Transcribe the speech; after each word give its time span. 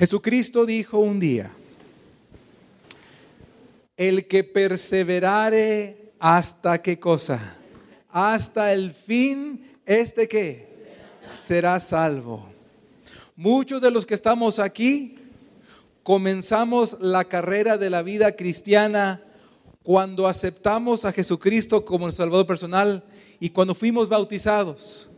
Jesucristo 0.00 0.64
dijo 0.64 0.98
un 0.98 1.20
día, 1.20 1.50
el 3.98 4.26
que 4.26 4.44
perseverare 4.44 6.14
hasta 6.18 6.80
qué 6.80 6.98
cosa, 6.98 7.58
hasta 8.08 8.72
el 8.72 8.92
fin, 8.92 9.76
este 9.84 10.26
que 10.26 10.70
será 11.20 11.78
salvo. 11.80 12.48
Muchos 13.36 13.82
de 13.82 13.90
los 13.90 14.06
que 14.06 14.14
estamos 14.14 14.58
aquí 14.58 15.16
comenzamos 16.02 16.96
la 16.98 17.26
carrera 17.26 17.76
de 17.76 17.90
la 17.90 18.00
vida 18.00 18.36
cristiana 18.36 19.22
cuando 19.82 20.28
aceptamos 20.28 21.04
a 21.04 21.12
Jesucristo 21.12 21.84
como 21.84 22.06
el 22.06 22.14
Salvador 22.14 22.46
personal 22.46 23.04
y 23.38 23.50
cuando 23.50 23.74
fuimos 23.74 24.08
bautizados. 24.08 25.09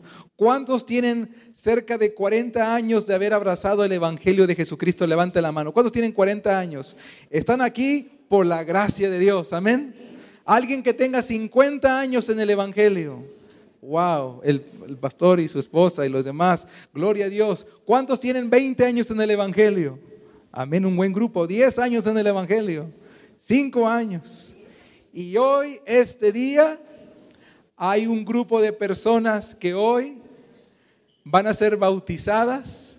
¿Cuántos 0.42 0.84
tienen 0.84 1.32
cerca 1.52 1.96
de 1.96 2.14
40 2.14 2.74
años 2.74 3.06
de 3.06 3.14
haber 3.14 3.32
abrazado 3.32 3.84
el 3.84 3.92
Evangelio 3.92 4.44
de 4.44 4.56
Jesucristo? 4.56 5.06
Levante 5.06 5.40
la 5.40 5.52
mano. 5.52 5.72
¿Cuántos 5.72 5.92
tienen 5.92 6.10
40 6.10 6.58
años? 6.58 6.96
Están 7.30 7.60
aquí 7.60 8.10
por 8.26 8.44
la 8.44 8.64
gracia 8.64 9.08
de 9.08 9.20
Dios. 9.20 9.52
Amén. 9.52 9.94
Alguien 10.44 10.82
que 10.82 10.94
tenga 10.94 11.22
50 11.22 11.96
años 11.96 12.28
en 12.28 12.40
el 12.40 12.50
Evangelio. 12.50 13.24
Wow, 13.82 14.40
el, 14.42 14.64
el, 14.88 14.96
pastor 14.96 15.38
y 15.38 15.46
su 15.46 15.60
esposa 15.60 16.04
y 16.04 16.08
los 16.08 16.24
demás. 16.24 16.66
Gloria 16.92 17.26
a 17.26 17.28
Dios. 17.28 17.64
¿Cuántos 17.84 18.18
tienen 18.18 18.50
20 18.50 18.84
años 18.84 19.08
en 19.12 19.20
el 19.20 19.30
Evangelio? 19.30 19.96
Amén, 20.50 20.84
un 20.84 20.96
buen 20.96 21.12
grupo. 21.12 21.46
10 21.46 21.78
años 21.78 22.04
en 22.08 22.18
el 22.18 22.26
Evangelio. 22.26 22.90
5 23.38 23.86
años. 23.86 24.56
Y 25.12 25.36
hoy, 25.36 25.78
este 25.86 26.32
día, 26.32 26.80
hay 27.76 28.08
un 28.08 28.24
grupo 28.24 28.60
de 28.60 28.72
personas 28.72 29.54
que 29.54 29.72
hoy 29.72 30.21
van 31.24 31.46
a 31.46 31.54
ser 31.54 31.76
bautizadas 31.76 32.98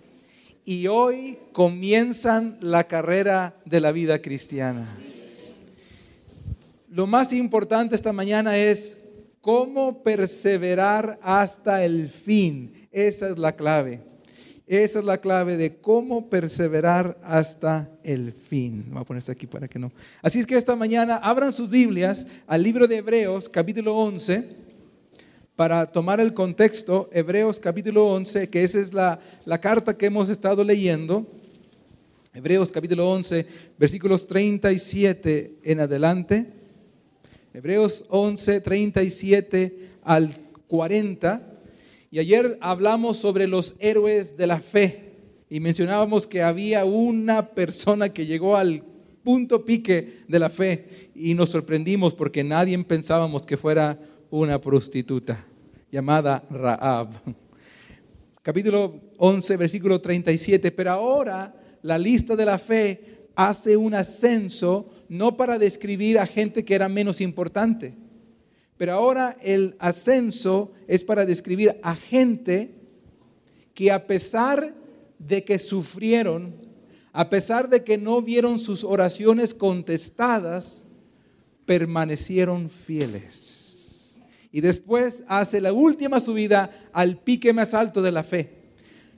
y 0.64 0.86
hoy 0.86 1.38
comienzan 1.52 2.56
la 2.60 2.84
carrera 2.84 3.54
de 3.64 3.80
la 3.80 3.92
vida 3.92 4.20
cristiana. 4.22 4.86
Lo 6.88 7.06
más 7.06 7.32
importante 7.32 7.94
esta 7.94 8.12
mañana 8.12 8.56
es 8.56 8.96
cómo 9.40 10.02
perseverar 10.02 11.18
hasta 11.22 11.84
el 11.84 12.08
fin. 12.08 12.88
Esa 12.92 13.28
es 13.28 13.38
la 13.38 13.56
clave. 13.56 14.00
Esa 14.66 15.00
es 15.00 15.04
la 15.04 15.18
clave 15.18 15.58
de 15.58 15.76
cómo 15.76 16.30
perseverar 16.30 17.18
hasta 17.22 17.90
el 18.02 18.32
fin. 18.32 18.86
Voy 18.90 19.02
a 19.02 19.04
ponerse 19.04 19.30
aquí 19.30 19.46
para 19.46 19.68
que 19.68 19.78
no. 19.78 19.92
Así 20.22 20.38
es 20.38 20.46
que 20.46 20.56
esta 20.56 20.74
mañana 20.74 21.16
abran 21.16 21.52
sus 21.52 21.68
Biblias 21.68 22.26
al 22.46 22.62
libro 22.62 22.86
de 22.86 22.96
Hebreos, 22.96 23.50
capítulo 23.50 23.94
11 23.96 24.63
para 25.56 25.86
tomar 25.86 26.20
el 26.20 26.34
contexto, 26.34 27.08
Hebreos 27.12 27.60
capítulo 27.60 28.08
11, 28.08 28.50
que 28.50 28.64
esa 28.64 28.80
es 28.80 28.92
la, 28.92 29.20
la, 29.44 29.60
carta 29.60 29.96
que 29.96 30.06
hemos 30.06 30.28
estado 30.28 30.64
leyendo, 30.64 31.26
Hebreos 32.32 32.72
capítulo 32.72 33.08
11, 33.08 33.46
versículos 33.78 34.26
37 34.26 35.58
en 35.62 35.80
adelante, 35.80 36.46
Hebreos 37.52 38.04
11, 38.08 38.60
37 38.62 39.90
al 40.02 40.34
40, 40.66 41.40
y 42.10 42.18
ayer 42.18 42.58
hablamos 42.60 43.16
sobre 43.16 43.46
los 43.46 43.76
héroes 43.78 44.36
de 44.36 44.48
la 44.48 44.58
fe, 44.58 45.12
y 45.48 45.60
mencionábamos 45.60 46.26
que 46.26 46.42
había 46.42 46.84
una 46.84 47.50
persona 47.50 48.12
que 48.12 48.26
llegó 48.26 48.56
al 48.56 48.82
punto 49.22 49.64
pique 49.64 50.24
de 50.26 50.38
la 50.40 50.50
fe, 50.50 51.10
y 51.14 51.34
nos 51.34 51.50
sorprendimos 51.50 52.12
porque 52.12 52.42
nadie 52.42 52.76
pensábamos 52.82 53.46
que 53.46 53.56
fuera 53.56 54.00
una 54.40 54.60
prostituta 54.60 55.38
llamada 55.92 56.44
Raab. 56.50 57.08
Capítulo 58.42 59.00
11, 59.18 59.56
versículo 59.56 60.00
37. 60.00 60.72
Pero 60.72 60.90
ahora 60.90 61.54
la 61.82 61.96
lista 61.96 62.34
de 62.34 62.44
la 62.44 62.58
fe 62.58 63.28
hace 63.36 63.76
un 63.76 63.94
ascenso 63.94 64.90
no 65.08 65.36
para 65.36 65.56
describir 65.56 66.18
a 66.18 66.26
gente 66.26 66.64
que 66.64 66.74
era 66.74 66.88
menos 66.88 67.20
importante, 67.20 67.94
pero 68.76 68.94
ahora 68.94 69.36
el 69.40 69.76
ascenso 69.78 70.72
es 70.88 71.04
para 71.04 71.24
describir 71.24 71.78
a 71.84 71.94
gente 71.94 72.74
que 73.72 73.92
a 73.92 74.04
pesar 74.04 74.74
de 75.16 75.44
que 75.44 75.60
sufrieron, 75.60 76.56
a 77.12 77.30
pesar 77.30 77.68
de 77.68 77.84
que 77.84 77.98
no 77.98 78.20
vieron 78.20 78.58
sus 78.58 78.82
oraciones 78.82 79.54
contestadas, 79.54 80.84
permanecieron 81.66 82.68
fieles. 82.68 83.53
Y 84.54 84.60
después 84.60 85.24
hace 85.26 85.60
la 85.60 85.72
última 85.72 86.20
subida 86.20 86.70
al 86.92 87.18
pique 87.18 87.52
más 87.52 87.74
alto 87.74 88.00
de 88.00 88.12
la 88.12 88.22
fe. 88.22 88.50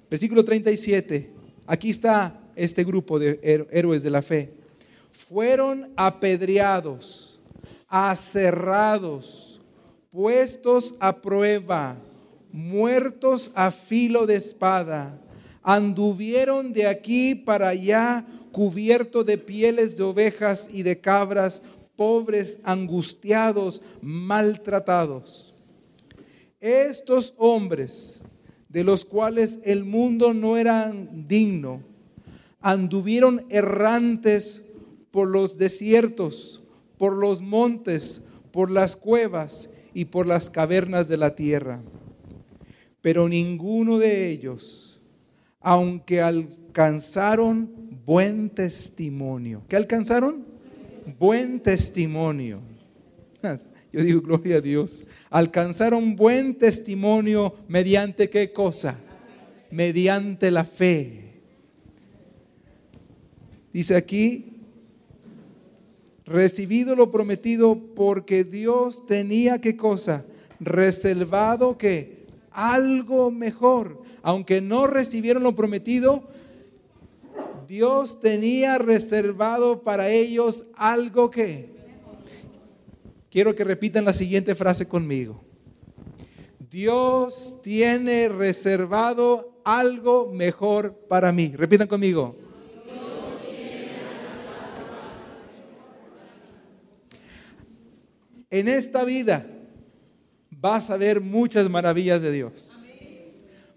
Versículo 0.09 0.43
37. 0.43 1.31
Aquí 1.67 1.91
está 1.91 2.41
este 2.55 2.85
grupo 2.85 3.19
de 3.19 3.39
héroes 3.71 4.03
de 4.03 4.09
la 4.09 4.23
fe. 4.23 4.55
Fueron 5.11 5.93
apedreados, 5.95 7.39
aserrados, 7.87 9.61
puestos 10.11 10.95
a 11.01 11.21
prueba, 11.21 11.99
muertos 12.51 13.53
a 13.55 13.73
filo 13.73 14.25
de 14.25 14.37
espada. 14.37 15.21
Anduvieron 15.63 16.73
de 16.73 16.87
aquí 16.87 17.35
para 17.35 17.69
allá 17.69 18.25
cubierto 18.53 19.23
de 19.23 19.37
pieles 19.37 19.99
de 19.99 20.03
ovejas 20.03 20.71
y 20.73 20.83
de 20.83 20.99
cabras, 20.99 21.61
pobres, 21.97 22.59
angustiados, 22.63 23.83
maltratados. 24.01 25.55
Estos 26.61 27.35
hombres, 27.39 28.23
de 28.69 28.85
los 28.85 29.05
cuales 29.05 29.59
el 29.65 29.85
mundo 29.85 30.35
no 30.35 30.57
era 30.57 30.93
digno, 30.93 31.83
anduvieron 32.61 33.45
errantes 33.49 34.63
por 35.11 35.29
los 35.29 35.57
desiertos, 35.59 36.63
por 36.99 37.17
los 37.17 37.41
montes, 37.41 38.23
por 38.53 38.71
las 38.71 38.97
cuevas 38.97 39.69
y 39.95 40.07
por 40.07 40.27
las 40.27 40.51
cavernas 40.51 41.09
de 41.09 41.17
la 41.17 41.35
tierra. 41.35 41.83
Pero 43.01 43.29
ninguno 43.29 43.99
de 43.99 44.31
ellos, 44.31 45.01
aunque 45.61 46.21
alcanzaron 46.21 47.71
buen 48.05 48.51
testimonio, 48.51 49.63
¿qué 49.69 49.77
alcanzaron? 49.77 50.56
Buen 51.19 51.61
testimonio. 51.61 52.61
Yo 53.93 54.03
digo, 54.03 54.21
gloria 54.21 54.57
a 54.57 54.61
Dios. 54.61 55.05
Alcanzaron 55.31 56.17
buen 56.17 56.57
testimonio 56.57 57.55
mediante 57.69 58.29
qué 58.29 58.53
cosa? 58.53 58.99
Mediante 59.71 60.51
la 60.51 60.65
fe. 60.65 61.23
Dice 63.73 63.95
aquí, 63.95 64.47
recibido 66.25 66.97
lo 66.97 67.13
prometido 67.13 67.79
porque 67.95 68.43
Dios 68.43 69.07
tenía 69.07 69.61
qué 69.61 69.77
cosa? 69.77 70.25
Reservado 70.59 71.79
que 71.79 72.27
algo 72.51 73.31
mejor. 73.31 74.03
Aunque 74.23 74.61
no 74.61 74.89
recibieron 74.89 75.45
lo 75.45 75.55
prometido, 75.55 76.29
Dios 77.67 78.21
tenía 78.21 78.79
reservado 78.79 79.83
para 79.83 80.09
ellos 80.09 80.67
algo 80.77 81.31
que... 81.31 81.75
Quiero 83.31 83.55
que 83.55 83.65
repitan 83.65 84.05
la 84.05 84.15
siguiente 84.15 84.55
frase 84.55 84.87
conmigo. 84.87 85.43
Dios 86.71 87.61
tiene 87.63 88.29
reservado 88.29 89.61
algo 89.65 90.33
mejor 90.33 90.95
para 91.09 91.33
mí. 91.33 91.53
Repitan 91.55 91.89
conmigo. 91.89 92.37
En 98.49 98.69
esta 98.69 99.05
vida 99.05 99.47
vas 100.51 100.89
a 100.89 100.97
ver 100.97 101.21
muchas 101.21 101.69
maravillas 101.69 102.23
de 102.23 102.33
Dios. 102.33 102.79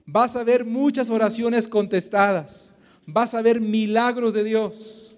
Vas 0.05 0.35
a 0.35 0.43
ver 0.43 0.63
muchas 0.63 1.09
oraciones 1.09 1.67
contestadas. 1.67 2.68
Vas 3.11 3.33
a 3.33 3.41
ver 3.41 3.59
milagros 3.59 4.33
de 4.33 4.43
Dios. 4.43 5.15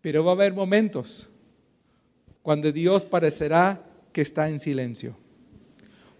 Pero 0.00 0.24
va 0.24 0.32
a 0.32 0.34
haber 0.34 0.54
momentos 0.54 1.28
cuando 2.42 2.72
Dios 2.72 3.04
parecerá 3.04 3.84
que 4.12 4.20
está 4.20 4.48
en 4.48 4.58
silencio. 4.58 5.16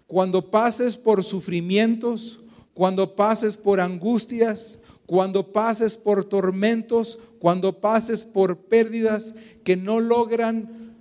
Cuando 0.05 0.51
pases 0.51 0.97
por 0.97 1.23
sufrimientos, 1.23 2.39
cuando 2.73 3.15
pases 3.15 3.57
por 3.57 3.79
angustias, 3.79 4.79
cuando 5.05 5.51
pases 5.51 5.97
por 5.97 6.25
tormentos, 6.25 7.17
cuando 7.39 7.79
pases 7.79 8.25
por 8.25 8.57
pérdidas 8.57 9.33
que 9.63 9.75
no 9.75 9.99
logran 9.99 10.95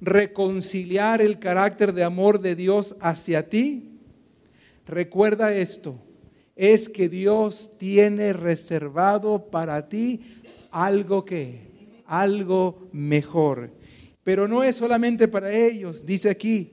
reconciliar 0.00 1.20
el 1.20 1.38
carácter 1.38 1.92
de 1.92 2.04
amor 2.04 2.40
de 2.40 2.54
Dios 2.54 2.94
hacia 3.00 3.48
ti, 3.48 3.98
recuerda 4.86 5.52
esto, 5.54 5.98
es 6.58 6.88
que 6.88 7.08
Dios 7.08 7.70
tiene 7.78 8.32
reservado 8.32 9.48
para 9.48 9.88
ti 9.88 10.20
algo 10.72 11.24
que, 11.24 12.02
algo 12.04 12.88
mejor. 12.90 13.70
Pero 14.24 14.48
no 14.48 14.64
es 14.64 14.74
solamente 14.74 15.28
para 15.28 15.54
ellos, 15.54 16.04
dice 16.04 16.28
aquí, 16.28 16.72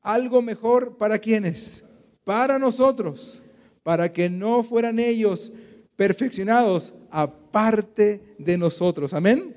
algo 0.00 0.40
mejor 0.40 0.96
para 0.96 1.18
quienes, 1.18 1.84
para 2.24 2.58
nosotros, 2.58 3.42
para 3.82 4.10
que 4.10 4.30
no 4.30 4.62
fueran 4.62 4.98
ellos 4.98 5.52
perfeccionados 5.94 6.94
aparte 7.10 8.34
de 8.38 8.56
nosotros. 8.56 9.12
Amén. 9.12 9.54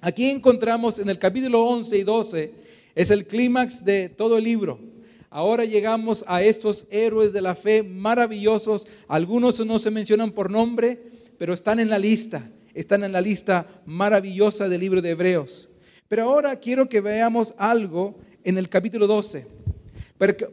Aquí 0.00 0.28
encontramos 0.28 0.98
en 0.98 1.08
el 1.08 1.20
capítulo 1.20 1.62
11 1.62 1.98
y 1.98 2.02
12, 2.02 2.54
es 2.96 3.12
el 3.12 3.28
clímax 3.28 3.84
de 3.84 4.08
todo 4.08 4.38
el 4.38 4.42
libro. 4.42 4.87
Ahora 5.30 5.64
llegamos 5.64 6.24
a 6.26 6.42
estos 6.42 6.86
héroes 6.90 7.32
de 7.32 7.42
la 7.42 7.54
fe 7.54 7.82
maravillosos. 7.82 8.86
Algunos 9.08 9.64
no 9.64 9.78
se 9.78 9.90
mencionan 9.90 10.32
por 10.32 10.50
nombre, 10.50 11.02
pero 11.38 11.52
están 11.52 11.80
en 11.80 11.90
la 11.90 11.98
lista. 11.98 12.50
Están 12.72 13.04
en 13.04 13.12
la 13.12 13.20
lista 13.20 13.66
maravillosa 13.84 14.68
del 14.68 14.80
libro 14.80 15.02
de 15.02 15.10
Hebreos. 15.10 15.68
Pero 16.08 16.22
ahora 16.24 16.56
quiero 16.56 16.88
que 16.88 17.00
veamos 17.00 17.54
algo 17.58 18.16
en 18.44 18.56
el 18.56 18.68
capítulo 18.68 19.06
12. 19.06 19.46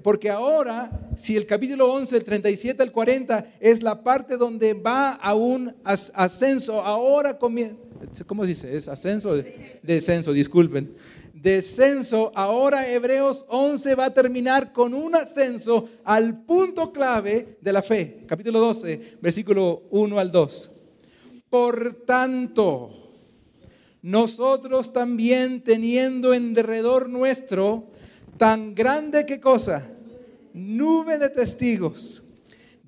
Porque 0.04 0.30
ahora, 0.30 1.10
si 1.18 1.36
el 1.36 1.48
capítulo 1.48 1.92
11, 1.92 2.18
el 2.18 2.24
37 2.24 2.84
al 2.84 2.92
40, 2.92 3.48
es 3.60 3.82
la 3.82 4.04
parte 4.04 4.38
donde 4.38 4.74
va 4.74 5.14
a 5.14 5.34
un 5.34 5.74
ascenso, 5.84 6.82
ahora 6.82 7.40
¿cómo 7.40 8.44
se 8.44 8.48
dice? 8.48 8.76
¿Es 8.76 8.88
ascenso? 8.88 9.42
Descenso, 9.82 10.34
disculpen. 10.34 10.94
Descenso, 11.46 12.32
ahora 12.34 12.92
Hebreos 12.92 13.46
11 13.50 13.94
va 13.94 14.06
a 14.06 14.14
terminar 14.16 14.74
con 14.74 14.96
un 14.96 15.14
ascenso 15.14 15.88
al 16.04 16.42
punto 16.44 16.92
clave 16.92 17.60
de 17.62 17.72
la 17.72 17.84
fe. 17.84 18.24
Capítulo 18.26 18.60
12, 18.60 19.20
versículo 19.22 19.84
1 19.92 20.18
al 20.18 20.32
2. 20.32 20.72
Por 21.48 22.04
tanto, 22.04 22.90
nosotros 24.02 24.92
también 24.92 25.62
teniendo 25.62 26.34
en 26.34 26.56
derredor 26.56 27.10
nuestro, 27.10 27.92
tan 28.38 28.74
grande 28.74 29.28
que 29.28 29.40
cosa, 29.40 29.88
nube 30.52 31.20
de 31.20 31.30
testigos, 31.30 32.24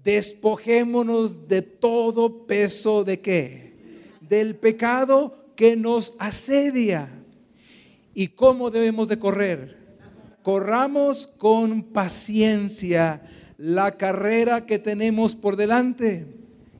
despojémonos 0.03 1.47
de 1.47 1.61
todo 1.61 2.47
peso 2.47 3.03
de 3.03 3.21
qué? 3.21 3.75
Del 4.19 4.55
pecado 4.55 5.51
que 5.55 5.75
nos 5.75 6.15
asedia. 6.17 7.16
¿Y 8.19 8.29
cómo 8.29 8.71
debemos 8.71 9.09
de 9.09 9.19
correr? 9.19 9.77
Corramos 10.41 11.27
con 11.27 11.83
paciencia 11.83 13.21
la 13.59 13.95
carrera 13.95 14.65
que 14.65 14.79
tenemos 14.79 15.35
por 15.35 15.55
delante. 15.55 16.25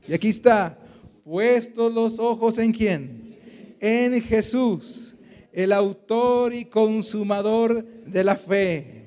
Y 0.08 0.14
aquí 0.14 0.30
está, 0.30 0.76
puestos 1.22 1.94
los 1.94 2.18
ojos 2.18 2.58
en 2.58 2.72
quién? 2.72 3.36
En 3.78 4.20
Jesús 4.20 5.14
el 5.52 5.72
autor 5.72 6.52
y 6.52 6.64
consumador 6.64 7.84
de 7.84 8.24
la 8.24 8.34
fe, 8.34 9.04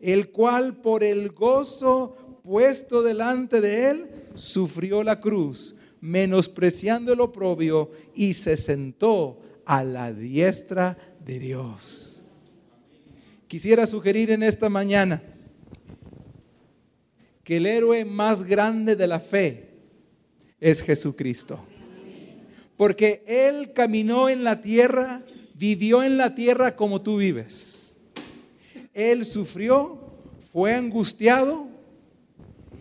el 0.00 0.28
cual 0.28 0.82
por 0.82 1.02
el 1.02 1.30
gozo 1.30 2.40
puesto 2.42 3.02
delante 3.02 3.62
de 3.62 3.88
él, 3.88 4.10
sufrió 4.34 5.02
la 5.02 5.18
cruz, 5.18 5.74
menospreciando 6.02 7.14
el 7.14 7.20
oprobio, 7.20 7.90
y 8.14 8.34
se 8.34 8.58
sentó 8.58 9.40
a 9.64 9.84
la 9.84 10.12
diestra 10.12 10.98
de 11.24 11.38
Dios. 11.38 12.22
Quisiera 13.46 13.86
sugerir 13.86 14.30
en 14.30 14.42
esta 14.42 14.68
mañana 14.68 15.22
que 17.44 17.56
el 17.56 17.66
héroe 17.66 18.04
más 18.04 18.44
grande 18.44 18.96
de 18.96 19.06
la 19.06 19.20
fe 19.20 19.70
es 20.60 20.82
Jesucristo. 20.82 21.58
Porque 22.76 23.22
Él 23.26 23.72
caminó 23.72 24.28
en 24.28 24.44
la 24.44 24.60
tierra 24.60 25.22
vivió 25.60 26.02
en 26.02 26.16
la 26.16 26.34
tierra 26.34 26.74
como 26.74 27.02
tú 27.02 27.18
vives. 27.18 27.94
Él 28.94 29.26
sufrió, 29.26 30.00
fue 30.50 30.74
angustiado 30.74 31.68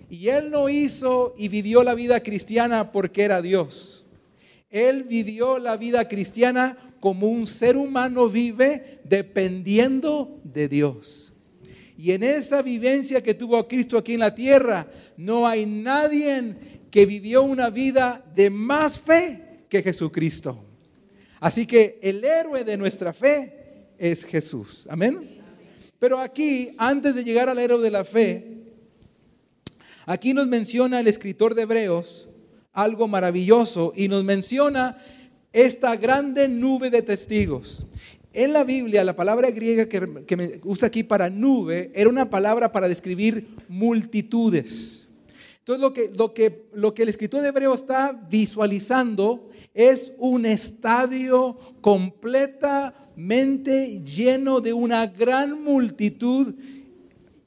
y 0.09 0.30
él 0.30 0.50
no 0.50 0.69
hizo 0.69 1.33
y 1.38 1.50
vivió 1.50 1.83
la 1.83 1.94
vida 1.94 2.24
cristiana 2.24 2.94
porque 2.94 3.24
era 3.24 3.42
Dios. 3.42 4.06
Él 4.69 5.03
vivió 5.03 5.59
la 5.59 5.75
vida 5.75 6.07
cristiana 6.07 6.88
como 7.00 7.28
un 7.28 7.48
ser 7.48 7.78
humano 7.78 8.30
vive 8.30 9.00
dependiendo 9.04 10.40
de 10.44 10.68
Dios. 10.68 11.34
Y 11.98 12.12
en 12.12 12.24
esa 12.24 12.62
vivencia 12.62 13.22
que 13.22 13.34
tuvo 13.34 13.68
Cristo 13.68 13.98
aquí 13.98 14.13
en 14.13 14.22
la 14.22 14.34
tierra, 14.34 14.88
no 15.18 15.46
hay 15.46 15.66
nadie 15.66 16.56
que 16.90 17.06
vivió 17.06 17.44
una 17.44 17.69
vida 17.69 18.24
de 18.36 18.50
más 18.50 19.00
fe 19.00 19.66
que 19.68 19.84
Jesucristo. 19.84 20.63
Así 21.40 21.66
que 21.66 22.00
el 22.01 22.24
héroe 22.24 22.63
de 22.63 22.78
nuestra 22.78 23.13
fe 23.13 23.90
es 23.98 24.24
Jesús. 24.24 24.88
Amén. 24.90 25.42
Pero 26.00 26.19
aquí, 26.19 26.74
antes 26.78 27.16
de 27.16 27.24
llegar 27.24 27.50
al 27.50 27.60
héroe 27.60 27.81
de 27.81 27.92
la 27.92 28.06
fe, 28.06 28.63
aquí 30.06 30.34
nos 30.34 30.48
menciona 30.48 31.02
el 31.02 31.07
escritor 31.07 31.54
de 31.54 31.63
Hebreos 31.63 32.30
algo 32.74 33.07
maravilloso 33.07 33.94
y 33.95 34.07
nos 34.07 34.24
menciona 34.24 34.98
esta 35.54 35.96
grande 35.96 36.48
nube 36.48 36.90
de 36.90 37.01
testigos. 37.01 37.88
En 38.34 38.54
la 38.54 38.63
Biblia, 38.63 39.04
la 39.04 39.16
palabra 39.16 39.50
griega 39.50 39.90
que, 39.90 40.24
que 40.28 40.38
me 40.38 40.62
usa 40.63 40.88
aquí 40.88 41.04
para 41.04 41.30
nube 41.30 41.92
era 41.96 42.10
una 42.10 42.30
palabra 42.30 42.72
para 42.72 42.88
describir 42.88 43.48
multitudes. 43.68 45.00
Entonces, 45.69 45.81
lo 45.81 45.94
que, 45.94 46.10
lo 46.16 46.34
que, 46.34 46.66
lo 46.74 46.96
que 46.96 47.04
el 47.04 47.10
escritor 47.10 47.42
de 47.42 47.50
Hebreo 47.50 47.75
está 47.75 48.19
visualizando 48.30 49.50
es 49.75 50.13
un 50.18 50.48
estadio 50.48 51.60
completamente 51.81 54.02
lleno 54.02 54.62
de 54.62 54.74
una 54.74 55.06
gran 55.06 55.63
multitud. 55.63 56.56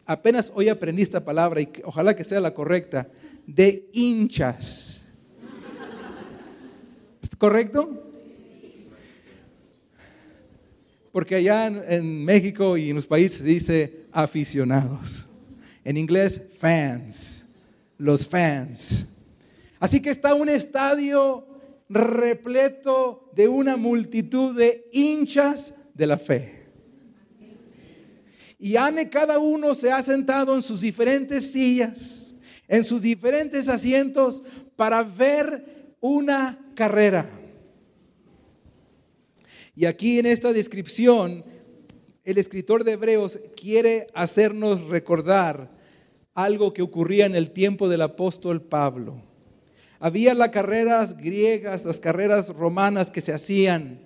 Apenas 0.06 0.52
hoy 0.54 0.68
aprendí 0.68 1.02
esta 1.02 1.24
palabra 1.24 1.60
y 1.60 1.68
ojalá 1.84 2.14
que 2.14 2.22
sea 2.22 2.38
la 2.40 2.54
correcta, 2.54 3.08
de 3.46 3.88
hinchas. 3.92 5.01
¿Es 7.42 7.48
correcto? 7.48 7.90
Porque 11.10 11.34
allá 11.34 11.66
en, 11.66 11.82
en 11.88 12.24
México 12.24 12.76
y 12.76 12.90
en 12.90 12.94
los 12.94 13.08
países 13.08 13.38
se 13.38 13.42
dice 13.44 14.06
aficionados. 14.12 15.24
En 15.82 15.96
inglés, 15.96 16.40
fans. 16.60 17.42
Los 17.98 18.28
fans. 18.28 19.06
Así 19.80 20.00
que 20.00 20.10
está 20.10 20.34
un 20.34 20.48
estadio 20.48 21.44
repleto 21.88 23.28
de 23.34 23.48
una 23.48 23.76
multitud 23.76 24.56
de 24.56 24.88
hinchas 24.92 25.74
de 25.94 26.06
la 26.06 26.18
fe. 26.18 26.62
Y 28.56 28.76
Ane 28.76 29.10
cada 29.10 29.40
uno 29.40 29.74
se 29.74 29.90
ha 29.90 30.00
sentado 30.00 30.54
en 30.54 30.62
sus 30.62 30.82
diferentes 30.82 31.50
sillas, 31.50 32.36
en 32.68 32.84
sus 32.84 33.02
diferentes 33.02 33.68
asientos 33.68 34.44
para 34.76 35.02
ver 35.02 35.81
una 36.02 36.58
carrera. 36.74 37.30
Y 39.74 39.86
aquí 39.86 40.18
en 40.18 40.26
esta 40.26 40.52
descripción, 40.52 41.44
el 42.24 42.38
escritor 42.38 42.82
de 42.84 42.92
Hebreos 42.92 43.38
quiere 43.56 44.08
hacernos 44.12 44.82
recordar 44.82 45.70
algo 46.34 46.74
que 46.74 46.82
ocurría 46.82 47.24
en 47.24 47.36
el 47.36 47.52
tiempo 47.52 47.88
del 47.88 48.02
apóstol 48.02 48.60
Pablo. 48.60 49.22
Había 50.00 50.34
las 50.34 50.48
carreras 50.48 51.16
griegas, 51.16 51.84
las 51.84 52.00
carreras 52.00 52.48
romanas 52.48 53.10
que 53.10 53.20
se 53.20 53.32
hacían. 53.32 54.00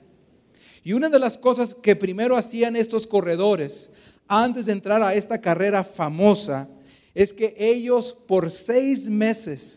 Y 0.85 0.93
una 0.93 1.09
de 1.09 1.19
las 1.19 1.39
cosas 1.39 1.75
que 1.75 1.97
primero 1.97 2.37
hacían 2.37 2.77
estos 2.77 3.07
corredores 3.07 3.89
antes 4.29 4.67
de 4.67 4.73
entrar 4.73 5.03
a 5.03 5.15
esta 5.15 5.41
carrera 5.41 5.83
famosa 5.83 6.69
es 7.15 7.33
que 7.33 7.55
ellos 7.57 8.15
por 8.27 8.51
seis 8.51 9.09
meses 9.09 9.76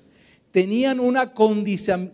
tenían 0.51 0.99
una 0.99 1.33
condición, 1.33 2.11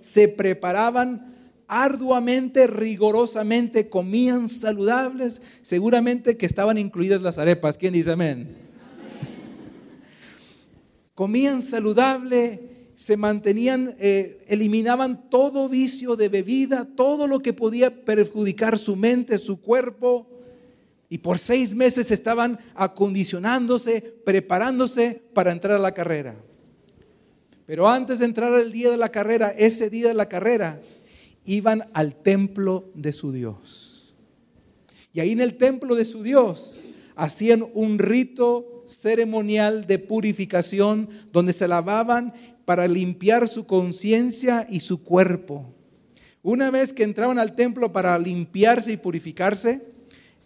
se 0.00 0.28
preparaban 0.28 1.34
arduamente, 1.68 2.66
rigorosamente, 2.66 3.88
comían 3.88 4.48
saludables, 4.48 5.42
seguramente 5.62 6.36
que 6.36 6.46
estaban 6.46 6.78
incluidas 6.78 7.22
las 7.22 7.38
arepas. 7.38 7.76
¿Quién 7.78 7.92
dice 7.92 8.12
amén? 8.12 8.66
comían 11.16 11.62
saludable, 11.62 12.90
se 12.94 13.16
mantenían, 13.16 13.96
eh, 13.98 14.44
eliminaban 14.48 15.30
todo 15.30 15.68
vicio 15.68 16.14
de 16.14 16.28
bebida, 16.28 16.86
todo 16.94 17.26
lo 17.26 17.40
que 17.40 17.54
podía 17.54 18.04
perjudicar 18.04 18.78
su 18.78 18.96
mente, 18.96 19.38
su 19.38 19.60
cuerpo. 19.60 20.28
Y 21.08 21.18
por 21.18 21.38
seis 21.38 21.74
meses 21.74 22.10
estaban 22.10 22.58
acondicionándose, 22.74 24.00
preparándose 24.24 25.22
para 25.32 25.52
entrar 25.52 25.76
a 25.76 25.82
la 25.82 25.94
carrera. 25.94 26.36
Pero 27.66 27.88
antes 27.88 28.20
de 28.20 28.24
entrar 28.24 28.54
al 28.54 28.72
día 28.72 28.90
de 28.90 28.96
la 28.96 29.10
carrera, 29.10 29.50
ese 29.50 29.90
día 29.90 30.08
de 30.08 30.14
la 30.14 30.28
carrera, 30.28 30.80
iban 31.44 31.84
al 31.94 32.16
templo 32.16 32.90
de 32.94 33.12
su 33.12 33.32
Dios. 33.32 34.14
Y 35.12 35.20
ahí 35.20 35.32
en 35.32 35.40
el 35.40 35.56
templo 35.56 35.94
de 35.94 36.04
su 36.04 36.22
Dios 36.22 36.78
hacían 37.14 37.64
un 37.72 37.98
rito 37.98 38.84
ceremonial 38.86 39.86
de 39.86 39.98
purificación 39.98 41.08
donde 41.32 41.52
se 41.52 41.66
lavaban 41.66 42.34
para 42.64 42.86
limpiar 42.86 43.48
su 43.48 43.66
conciencia 43.66 44.66
y 44.68 44.80
su 44.80 45.02
cuerpo. 45.02 45.72
Una 46.42 46.70
vez 46.70 46.92
que 46.92 47.02
entraban 47.02 47.38
al 47.38 47.54
templo 47.54 47.92
para 47.92 48.18
limpiarse 48.18 48.92
y 48.92 48.96
purificarse, 48.96 49.95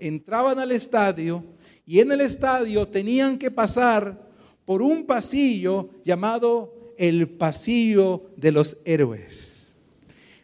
entraban 0.00 0.58
al 0.58 0.72
estadio 0.72 1.44
y 1.86 2.00
en 2.00 2.12
el 2.12 2.20
estadio 2.20 2.86
tenían 2.88 3.38
que 3.38 3.50
pasar 3.50 4.28
por 4.64 4.82
un 4.82 5.04
pasillo 5.06 5.90
llamado 6.04 6.94
el 6.98 7.28
pasillo 7.28 8.30
de 8.36 8.52
los 8.52 8.76
héroes. 8.84 9.76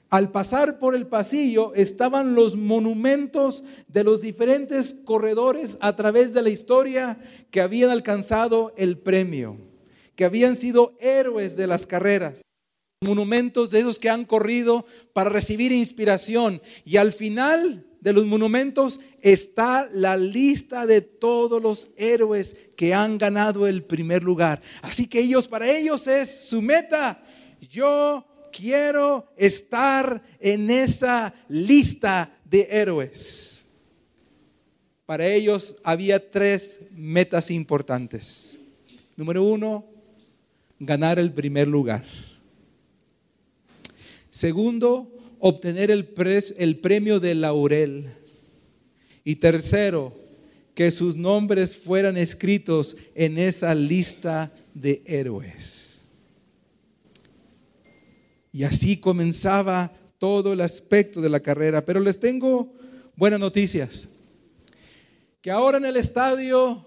Al 0.08 0.30
pasar 0.30 0.78
por 0.78 0.94
el 0.94 1.06
pasillo 1.06 1.74
estaban 1.74 2.34
los 2.34 2.56
monumentos 2.56 3.64
de 3.88 4.04
los 4.04 4.20
diferentes 4.20 4.94
corredores 5.04 5.76
a 5.80 5.96
través 5.96 6.32
de 6.32 6.42
la 6.42 6.50
historia 6.50 7.18
que 7.50 7.60
habían 7.60 7.90
alcanzado 7.90 8.72
el 8.76 8.98
premio, 8.98 9.56
que 10.14 10.24
habían 10.24 10.56
sido 10.56 10.96
héroes 11.00 11.56
de 11.56 11.66
las 11.66 11.86
carreras 11.86 12.46
monumentos 13.02 13.70
de 13.70 13.80
esos 13.80 13.98
que 13.98 14.10
han 14.10 14.24
corrido 14.24 14.86
para 15.12 15.30
recibir 15.30 15.72
inspiración. 15.72 16.62
Y 16.84 16.96
al 16.96 17.12
final 17.12 17.86
de 18.06 18.12
los 18.12 18.24
monumentos 18.24 19.00
está 19.20 19.88
la 19.92 20.16
lista 20.16 20.86
de 20.86 21.00
todos 21.00 21.60
los 21.60 21.90
héroes 21.96 22.56
que 22.76 22.94
han 22.94 23.18
ganado 23.18 23.66
el 23.66 23.82
primer 23.82 24.22
lugar. 24.22 24.62
Así 24.80 25.08
que 25.08 25.18
ellos, 25.18 25.48
para 25.48 25.68
ellos 25.68 26.06
es 26.06 26.30
su 26.46 26.62
meta. 26.62 27.20
Yo 27.68 28.24
quiero 28.52 29.26
estar 29.36 30.22
en 30.38 30.70
esa 30.70 31.34
lista 31.48 32.32
de 32.44 32.68
héroes. 32.70 33.60
Para 35.04 35.26
ellos 35.26 35.74
había 35.82 36.30
tres 36.30 36.82
metas 36.92 37.50
importantes. 37.50 38.56
Número 39.16 39.42
uno, 39.42 39.84
ganar 40.78 41.18
el 41.18 41.32
primer 41.32 41.66
lugar. 41.66 42.04
Segundo, 44.30 45.10
obtener 45.38 45.90
el, 45.90 46.08
el 46.58 46.78
premio 46.78 47.20
de 47.20 47.34
laurel. 47.34 48.06
Y 49.24 49.36
tercero, 49.36 50.14
que 50.74 50.90
sus 50.90 51.16
nombres 51.16 51.76
fueran 51.76 52.16
escritos 52.16 52.96
en 53.14 53.38
esa 53.38 53.74
lista 53.74 54.52
de 54.74 55.02
héroes. 55.06 56.06
Y 58.52 58.64
así 58.64 58.98
comenzaba 58.98 59.92
todo 60.18 60.52
el 60.52 60.60
aspecto 60.60 61.20
de 61.20 61.28
la 61.28 61.40
carrera. 61.40 61.84
Pero 61.84 62.00
les 62.00 62.20
tengo 62.20 62.72
buenas 63.16 63.40
noticias. 63.40 64.08
Que 65.42 65.50
ahora 65.50 65.78
en 65.78 65.86
el 65.86 65.96
estadio 65.96 66.84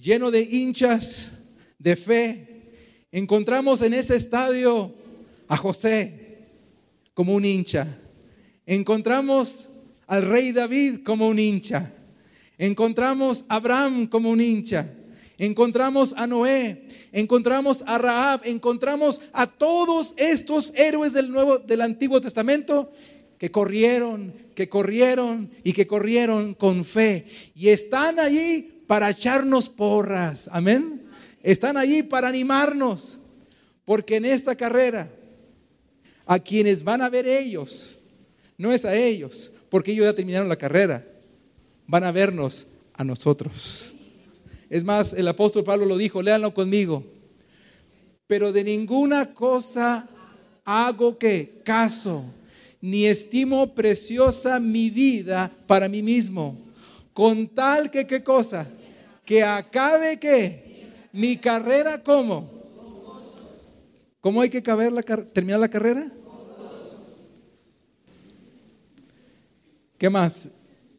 lleno 0.00 0.30
de 0.30 0.42
hinchas 0.42 1.32
de 1.78 1.96
fe, 1.96 2.62
encontramos 3.12 3.82
en 3.82 3.94
ese 3.94 4.16
estadio 4.16 4.92
a 5.48 5.56
José, 5.56 6.23
como 7.14 7.34
un 7.34 7.44
hincha. 7.44 7.86
Encontramos 8.66 9.68
al 10.06 10.22
rey 10.22 10.52
David 10.52 11.02
como 11.04 11.28
un 11.28 11.38
hincha. 11.38 11.92
Encontramos 12.58 13.44
a 13.48 13.56
Abraham 13.56 14.06
como 14.06 14.30
un 14.30 14.40
hincha. 14.40 14.88
Encontramos 15.36 16.14
a 16.16 16.28
Noé, 16.28 16.86
encontramos 17.10 17.82
a 17.86 17.98
Rahab, 17.98 18.42
encontramos 18.44 19.20
a 19.32 19.48
todos 19.48 20.14
estos 20.16 20.72
héroes 20.76 21.12
del 21.12 21.32
Nuevo 21.32 21.58
del 21.58 21.80
Antiguo 21.80 22.20
Testamento 22.20 22.92
que 23.36 23.50
corrieron, 23.50 24.32
que 24.54 24.68
corrieron 24.68 25.50
y 25.64 25.72
que 25.72 25.88
corrieron 25.88 26.54
con 26.54 26.84
fe 26.84 27.26
y 27.56 27.70
están 27.70 28.20
allí 28.20 28.82
para 28.86 29.10
echarnos 29.10 29.68
porras. 29.68 30.48
Amén. 30.52 31.02
Están 31.42 31.76
allí 31.76 32.04
para 32.04 32.28
animarnos, 32.28 33.18
porque 33.84 34.16
en 34.16 34.24
esta 34.24 34.54
carrera 34.54 35.10
a 36.26 36.38
quienes 36.38 36.82
van 36.82 37.02
a 37.02 37.10
ver 37.10 37.26
ellos, 37.26 37.96
no 38.56 38.72
es 38.72 38.84
a 38.84 38.94
ellos, 38.94 39.50
porque 39.68 39.92
ellos 39.92 40.06
ya 40.06 40.14
terminaron 40.14 40.48
la 40.48 40.56
carrera, 40.56 41.06
van 41.86 42.04
a 42.04 42.12
vernos 42.12 42.66
a 42.94 43.04
nosotros. 43.04 43.92
Es 44.70 44.82
más, 44.82 45.12
el 45.12 45.28
apóstol 45.28 45.64
Pablo 45.64 45.86
lo 45.86 45.96
dijo, 45.96 46.22
léanlo 46.22 46.54
conmigo, 46.54 47.04
pero 48.26 48.52
de 48.52 48.64
ninguna 48.64 49.34
cosa 49.34 50.08
hago 50.64 51.18
que 51.18 51.60
caso, 51.64 52.24
ni 52.80 53.06
estimo 53.06 53.74
preciosa 53.74 54.60
mi 54.60 54.90
vida 54.90 55.50
para 55.66 55.88
mí 55.88 56.02
mismo, 56.02 56.58
con 57.12 57.48
tal 57.48 57.90
que 57.90 58.06
qué 58.06 58.22
cosa, 58.22 58.66
que 59.24 59.42
acabe 59.42 60.18
que 60.18 60.88
mi 61.12 61.36
carrera 61.36 62.02
como 62.02 62.53
¿Cómo 64.24 64.40
hay 64.40 64.48
que 64.48 64.62
terminar 64.62 65.60
la 65.60 65.68
carrera? 65.68 66.10
¿Qué 69.98 70.08
más? 70.08 70.48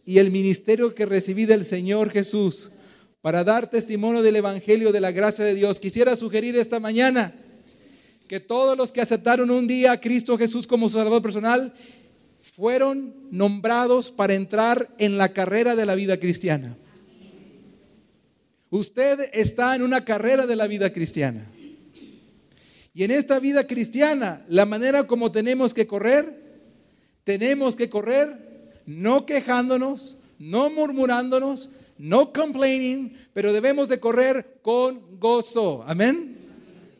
Y 0.06 0.20
el 0.20 0.30
ministerio 0.30 0.94
que 0.94 1.08
recibí 1.08 1.46
del 1.46 1.66
Señor 1.66 2.12
Jesús 2.12 2.70
para 3.22 3.44
dar 3.44 3.68
testimonio 3.68 4.22
del 4.22 4.36
Evangelio 4.36 4.92
de 4.92 5.00
la 5.00 5.10
gracia 5.10 5.44
de 5.44 5.56
Dios. 5.56 5.80
Quisiera 5.80 6.16
sugerir 6.16 6.56
esta 6.56 6.80
mañana 6.80 7.34
que 8.28 8.40
todos 8.40 8.78
los 8.78 8.92
que 8.92 9.02
aceptaron 9.02 9.50
un 9.50 9.66
día 9.66 9.94
a 9.94 10.00
Cristo 10.00 10.38
Jesús 10.38 10.68
como 10.68 10.88
Salvador 10.88 11.24
personal 11.24 11.74
fueron 12.40 13.12
nombrados 13.32 14.12
para 14.12 14.36
entrar 14.36 14.94
en 15.00 15.18
la 15.18 15.34
carrera 15.34 15.76
de 15.76 15.88
la 15.88 15.96
vida 15.96 16.20
cristiana. 16.20 16.78
Usted 18.70 19.32
está 19.34 19.76
en 19.76 19.82
una 19.82 20.06
carrera 20.06 20.46
de 20.46 20.56
la 20.56 20.68
vida 20.68 20.94
cristiana. 20.94 21.50
Y 22.96 23.04
en 23.04 23.12
esta 23.12 23.40
vida 23.40 23.68
cristiana, 23.68 24.46
la 24.48 24.66
manera 24.66 25.04
como 25.04 25.30
tenemos 25.30 25.74
que 25.74 25.86
correr, 25.86 26.42
tenemos 27.26 27.76
que 27.76 27.90
correr 27.90 28.82
no 28.86 29.26
quejándonos, 29.26 30.16
no 30.40 30.70
murmurándonos, 30.70 31.70
no 31.98 32.32
complaining, 32.32 33.14
pero 33.34 33.52
debemos 33.52 33.90
de 33.90 34.00
correr 34.00 34.60
con 34.62 35.20
gozo. 35.20 35.84
Amén. 35.86 36.38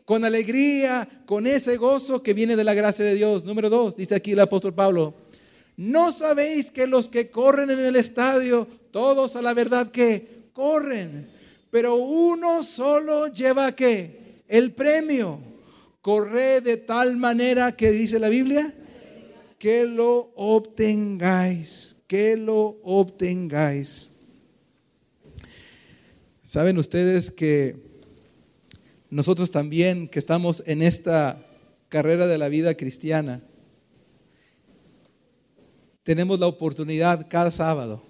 Con 0.04 0.26
alegría, 0.26 1.08
con 1.24 1.46
ese 1.46 1.78
gozo 1.78 2.22
que 2.22 2.34
viene 2.34 2.56
de 2.56 2.64
la 2.64 2.74
gracia 2.74 3.04
de 3.04 3.14
Dios. 3.14 3.46
Número 3.46 3.70
dos, 3.70 3.96
dice 3.96 4.14
aquí 4.14 4.32
el 4.32 4.40
apóstol 4.40 4.74
Pablo. 4.74 5.14
¿No 5.78 6.12
sabéis 6.12 6.70
que 6.70 6.86
los 6.86 7.08
que 7.08 7.30
corren 7.30 7.70
en 7.70 7.80
el 7.80 7.96
estadio, 7.96 8.68
todos 8.90 9.34
a 9.34 9.40
la 9.40 9.54
verdad 9.54 9.90
que 9.90 10.50
corren, 10.52 11.26
pero 11.70 11.96
uno 11.96 12.62
solo 12.62 13.28
lleva 13.28 13.74
qué? 13.74 14.42
El 14.46 14.72
premio. 14.72 15.45
Corre 16.06 16.60
de 16.60 16.76
tal 16.76 17.16
manera 17.16 17.74
que 17.74 17.90
dice 17.90 18.20
la 18.20 18.28
Biblia, 18.28 18.72
que 19.58 19.86
lo 19.86 20.30
obtengáis, 20.36 21.96
que 22.06 22.36
lo 22.36 22.78
obtengáis. 22.84 24.12
Saben 26.44 26.78
ustedes 26.78 27.32
que 27.32 27.74
nosotros 29.10 29.50
también 29.50 30.06
que 30.06 30.20
estamos 30.20 30.62
en 30.64 30.80
esta 30.80 31.44
carrera 31.88 32.28
de 32.28 32.38
la 32.38 32.48
vida 32.48 32.76
cristiana, 32.76 33.42
tenemos 36.04 36.38
la 36.38 36.46
oportunidad 36.46 37.26
cada 37.28 37.50
sábado 37.50 38.00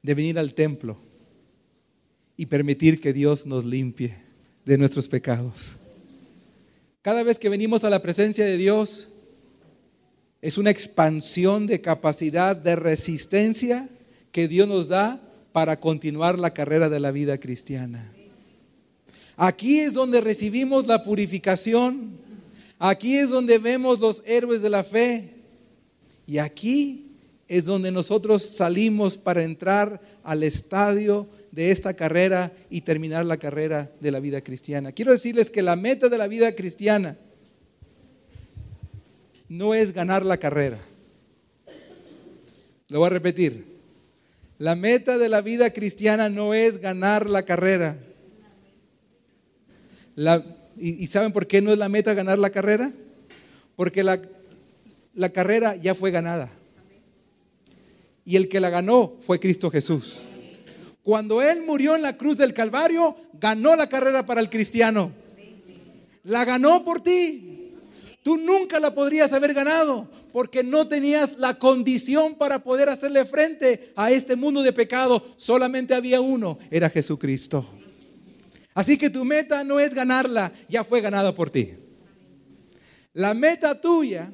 de 0.00 0.14
venir 0.14 0.38
al 0.38 0.54
templo 0.54 0.96
y 2.36 2.46
permitir 2.46 3.00
que 3.00 3.12
Dios 3.12 3.46
nos 3.46 3.64
limpie 3.64 4.14
de 4.64 4.78
nuestros 4.78 5.08
pecados. 5.08 5.76
Cada 7.06 7.22
vez 7.22 7.38
que 7.38 7.48
venimos 7.48 7.84
a 7.84 7.88
la 7.88 8.02
presencia 8.02 8.44
de 8.44 8.56
Dios, 8.56 9.06
es 10.42 10.58
una 10.58 10.70
expansión 10.70 11.68
de 11.68 11.80
capacidad 11.80 12.56
de 12.56 12.74
resistencia 12.74 13.88
que 14.32 14.48
Dios 14.48 14.66
nos 14.66 14.88
da 14.88 15.20
para 15.52 15.78
continuar 15.78 16.36
la 16.36 16.52
carrera 16.52 16.88
de 16.88 16.98
la 16.98 17.12
vida 17.12 17.38
cristiana. 17.38 18.12
Aquí 19.36 19.78
es 19.78 19.94
donde 19.94 20.20
recibimos 20.20 20.88
la 20.88 21.04
purificación. 21.04 22.18
Aquí 22.76 23.16
es 23.16 23.28
donde 23.28 23.58
vemos 23.58 24.00
los 24.00 24.24
héroes 24.26 24.60
de 24.60 24.70
la 24.70 24.82
fe. 24.82 25.30
Y 26.26 26.38
aquí 26.38 27.12
es 27.46 27.66
donde 27.66 27.92
nosotros 27.92 28.42
salimos 28.42 29.16
para 29.16 29.44
entrar 29.44 30.00
al 30.24 30.42
estadio 30.42 31.28
de 31.56 31.70
esta 31.70 31.94
carrera 31.94 32.52
y 32.68 32.82
terminar 32.82 33.24
la 33.24 33.38
carrera 33.38 33.90
de 33.98 34.10
la 34.10 34.20
vida 34.20 34.42
cristiana. 34.42 34.92
Quiero 34.92 35.10
decirles 35.10 35.50
que 35.50 35.62
la 35.62 35.74
meta 35.74 36.10
de 36.10 36.18
la 36.18 36.28
vida 36.28 36.54
cristiana 36.54 37.16
no 39.48 39.72
es 39.72 39.92
ganar 39.94 40.22
la 40.22 40.36
carrera. 40.36 40.76
Lo 42.88 42.98
voy 42.98 43.06
a 43.06 43.10
repetir. 43.10 43.64
La 44.58 44.76
meta 44.76 45.16
de 45.16 45.30
la 45.30 45.40
vida 45.40 45.70
cristiana 45.70 46.28
no 46.28 46.52
es 46.52 46.76
ganar 46.76 47.24
la 47.24 47.42
carrera. 47.42 47.96
y, 50.76 51.06
saben 51.06 51.32
por 51.32 51.46
qué 51.46 51.62
no 51.62 51.72
es 51.72 51.78
la 51.78 51.88
meta 51.88 52.12
ganar 52.12 52.38
la 52.38 52.50
carrera? 52.50 52.92
Porque 53.76 54.04
la, 54.04 54.20
la 55.14 55.30
carrera 55.30 55.74
ya 55.74 55.94
fue 55.94 56.10
ganada. 56.10 56.50
Y 58.26 58.36
el 58.36 58.50
que 58.50 58.60
la 58.60 58.68
ganó 58.68 59.16
fue 59.22 59.40
Cristo 59.40 59.70
Jesús. 59.70 60.20
Cuando 61.06 61.40
Él 61.40 61.62
murió 61.64 61.94
en 61.94 62.02
la 62.02 62.16
cruz 62.16 62.36
del 62.36 62.52
Calvario, 62.52 63.14
ganó 63.34 63.76
la 63.76 63.88
carrera 63.88 64.26
para 64.26 64.40
el 64.40 64.50
cristiano. 64.50 65.12
La 66.24 66.44
ganó 66.44 66.84
por 66.84 67.00
ti. 67.00 67.76
Tú 68.24 68.36
nunca 68.36 68.80
la 68.80 68.92
podrías 68.92 69.32
haber 69.32 69.54
ganado 69.54 70.10
porque 70.32 70.64
no 70.64 70.88
tenías 70.88 71.38
la 71.38 71.60
condición 71.60 72.34
para 72.34 72.58
poder 72.58 72.88
hacerle 72.88 73.24
frente 73.24 73.92
a 73.94 74.10
este 74.10 74.34
mundo 74.34 74.64
de 74.64 74.72
pecado. 74.72 75.24
Solamente 75.36 75.94
había 75.94 76.20
uno, 76.20 76.58
era 76.72 76.90
Jesucristo. 76.90 77.64
Así 78.74 78.98
que 78.98 79.08
tu 79.08 79.24
meta 79.24 79.62
no 79.62 79.78
es 79.78 79.94
ganarla, 79.94 80.50
ya 80.68 80.82
fue 80.82 81.00
ganada 81.00 81.32
por 81.32 81.50
ti. 81.50 81.70
La 83.12 83.32
meta 83.32 83.80
tuya 83.80 84.28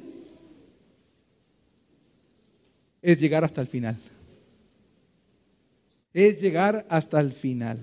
es 3.02 3.20
llegar 3.20 3.44
hasta 3.44 3.60
el 3.60 3.66
final. 3.66 3.98
Es 6.14 6.40
llegar 6.40 6.86
hasta 6.88 7.20
el 7.20 7.32
final. 7.32 7.78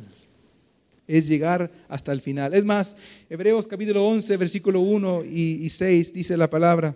Es 1.07 1.27
llegar 1.27 1.71
hasta 1.87 2.11
el 2.11 2.21
final. 2.21 2.53
Es 2.53 2.63
más, 2.63 2.95
Hebreos 3.29 3.67
capítulo 3.67 4.05
11, 4.07 4.37
versículo 4.37 4.81
1 4.81 5.25
y, 5.25 5.69
6 5.69 6.13
dice 6.13 6.37
la 6.37 6.49
palabra. 6.49 6.95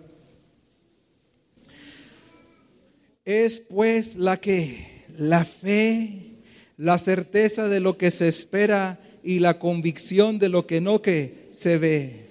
Es 3.24 3.60
pues 3.60 4.16
la 4.16 4.36
que, 4.36 5.04
la 5.18 5.44
fe, 5.44 6.34
la 6.76 6.98
certeza 6.98 7.68
de 7.68 7.80
lo 7.80 7.98
que 7.98 8.10
se 8.10 8.28
espera 8.28 9.00
y 9.24 9.38
la 9.38 9.58
convicción 9.58 10.38
de 10.38 10.50
lo 10.50 10.66
que 10.66 10.80
no 10.80 11.02
que 11.02 11.48
se 11.50 11.78
ve. 11.78 12.30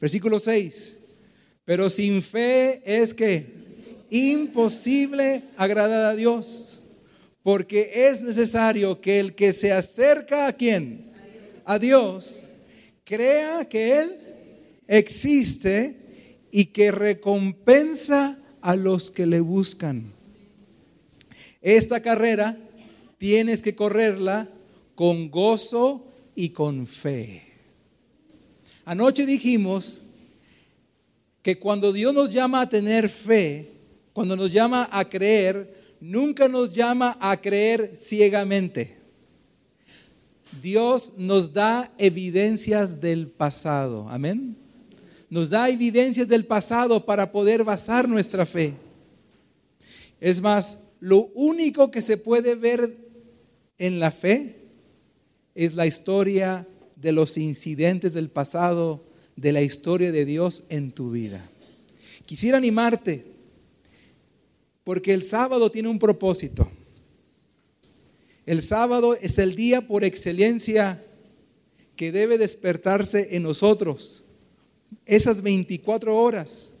Versículo 0.00 0.38
6. 0.38 0.98
Pero 1.64 1.90
sin 1.90 2.22
fe 2.22 2.82
es 2.84 3.12
que 3.12 3.46
imposible 4.10 5.42
agradar 5.56 6.06
a 6.06 6.14
Dios, 6.14 6.73
porque 7.44 8.08
es 8.08 8.22
necesario 8.22 9.02
que 9.02 9.20
el 9.20 9.34
que 9.34 9.52
se 9.52 9.70
acerca 9.70 10.46
a 10.46 10.54
quién? 10.54 11.12
A 11.66 11.78
Dios, 11.78 12.48
crea 13.04 13.68
que 13.68 13.98
Él 14.00 14.18
existe 14.88 15.94
y 16.50 16.64
que 16.66 16.90
recompensa 16.90 18.38
a 18.62 18.74
los 18.76 19.10
que 19.10 19.26
le 19.26 19.40
buscan. 19.40 20.10
Esta 21.60 22.00
carrera 22.00 22.56
tienes 23.18 23.60
que 23.60 23.74
correrla 23.74 24.48
con 24.94 25.30
gozo 25.30 26.06
y 26.34 26.48
con 26.48 26.86
fe. 26.86 27.42
Anoche 28.86 29.26
dijimos 29.26 30.00
que 31.42 31.58
cuando 31.58 31.92
Dios 31.92 32.14
nos 32.14 32.32
llama 32.32 32.62
a 32.62 32.68
tener 32.70 33.10
fe, 33.10 33.70
cuando 34.14 34.34
nos 34.34 34.50
llama 34.50 34.88
a 34.90 35.06
creer, 35.10 35.83
nunca 36.04 36.48
nos 36.48 36.74
llama 36.74 37.16
a 37.18 37.40
creer 37.40 37.92
ciegamente. 37.96 38.98
Dios 40.60 41.12
nos 41.16 41.52
da 41.52 41.90
evidencias 41.96 43.00
del 43.00 43.28
pasado. 43.28 44.06
Amén. 44.10 44.54
Nos 45.30 45.48
da 45.48 45.68
evidencias 45.70 46.28
del 46.28 46.44
pasado 46.44 47.04
para 47.06 47.32
poder 47.32 47.64
basar 47.64 48.06
nuestra 48.06 48.44
fe. 48.44 48.74
Es 50.20 50.42
más, 50.42 50.78
lo 51.00 51.30
único 51.34 51.90
que 51.90 52.02
se 52.02 52.18
puede 52.18 52.54
ver 52.54 52.98
en 53.78 53.98
la 53.98 54.10
fe 54.10 54.56
es 55.54 55.74
la 55.74 55.86
historia 55.86 56.68
de 56.96 57.12
los 57.12 57.38
incidentes 57.38 58.12
del 58.12 58.28
pasado, 58.28 59.02
de 59.36 59.52
la 59.52 59.62
historia 59.62 60.12
de 60.12 60.26
Dios 60.26 60.64
en 60.68 60.92
tu 60.92 61.10
vida. 61.10 61.50
Quisiera 62.26 62.58
animarte, 62.58 63.33
porque 64.84 65.14
el 65.14 65.22
sábado 65.22 65.70
tiene 65.70 65.88
un 65.88 65.98
propósito. 65.98 66.70
El 68.46 68.62
sábado 68.62 69.14
es 69.14 69.38
el 69.38 69.54
día 69.54 69.86
por 69.86 70.04
excelencia 70.04 71.02
que 71.96 72.12
debe 72.12 72.36
despertarse 72.36 73.36
en 73.36 73.42
nosotros. 73.42 74.22
Esas 75.06 75.40
24 75.40 76.14
horas 76.14 76.72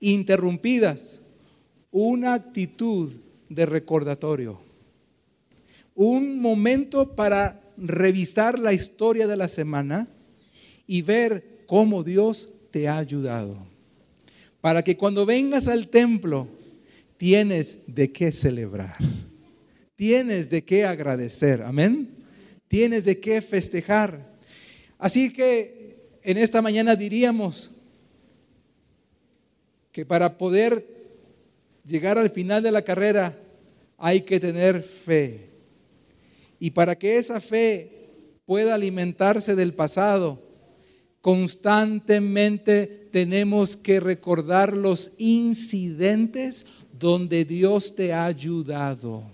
interrumpidas, 0.00 1.20
una 1.92 2.34
actitud 2.34 3.12
de 3.48 3.66
recordatorio. 3.66 4.60
Un 5.94 6.40
momento 6.40 7.14
para 7.14 7.60
revisar 7.76 8.58
la 8.58 8.72
historia 8.72 9.26
de 9.28 9.36
la 9.36 9.48
semana 9.48 10.08
y 10.86 11.02
ver 11.02 11.62
cómo 11.66 12.02
Dios 12.02 12.48
te 12.72 12.88
ha 12.88 12.98
ayudado. 12.98 13.56
Para 14.60 14.82
que 14.82 14.96
cuando 14.96 15.24
vengas 15.24 15.68
al 15.68 15.88
templo 15.88 16.48
tienes 17.20 17.80
de 17.86 18.10
qué 18.10 18.32
celebrar. 18.32 18.96
Tienes 19.94 20.48
de 20.48 20.64
qué 20.64 20.86
agradecer. 20.86 21.60
Amén. 21.60 22.08
Tienes 22.66 23.04
de 23.04 23.20
qué 23.20 23.42
festejar. 23.42 24.38
Así 24.96 25.30
que 25.30 26.16
en 26.22 26.38
esta 26.38 26.62
mañana 26.62 26.96
diríamos 26.96 27.72
que 29.92 30.06
para 30.06 30.38
poder 30.38 30.82
llegar 31.84 32.16
al 32.16 32.30
final 32.30 32.62
de 32.62 32.72
la 32.72 32.80
carrera 32.80 33.38
hay 33.98 34.22
que 34.22 34.40
tener 34.40 34.82
fe. 34.82 35.50
Y 36.58 36.70
para 36.70 36.96
que 36.96 37.18
esa 37.18 37.38
fe 37.38 38.08
pueda 38.46 38.74
alimentarse 38.74 39.54
del 39.54 39.74
pasado, 39.74 40.42
constantemente 41.20 43.08
tenemos 43.10 43.76
que 43.76 44.00
recordar 44.00 44.74
los 44.74 45.12
incidentes 45.18 46.64
donde 47.00 47.44
Dios 47.46 47.96
te 47.96 48.12
ha 48.12 48.26
ayudado. 48.26 49.24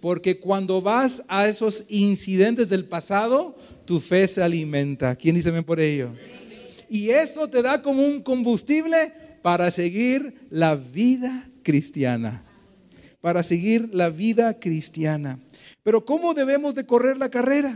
Porque 0.00 0.40
cuando 0.40 0.80
vas 0.80 1.22
a 1.28 1.46
esos 1.46 1.84
incidentes 1.88 2.70
del 2.70 2.86
pasado, 2.86 3.54
tu 3.84 4.00
fe 4.00 4.26
se 4.26 4.42
alimenta. 4.42 5.14
¿Quién 5.14 5.34
dice 5.34 5.50
bien 5.50 5.62
por 5.62 5.78
ello? 5.78 6.10
Y 6.88 7.10
eso 7.10 7.48
te 7.48 7.62
da 7.62 7.82
como 7.82 8.02
un 8.02 8.22
combustible 8.22 9.12
para 9.42 9.70
seguir 9.70 10.46
la 10.48 10.74
vida 10.74 11.48
cristiana. 11.62 12.42
Para 13.20 13.42
seguir 13.42 13.90
la 13.92 14.08
vida 14.08 14.58
cristiana. 14.58 15.38
Pero 15.82 16.04
¿cómo 16.06 16.32
debemos 16.32 16.74
de 16.74 16.86
correr 16.86 17.18
la 17.18 17.28
carrera? 17.28 17.74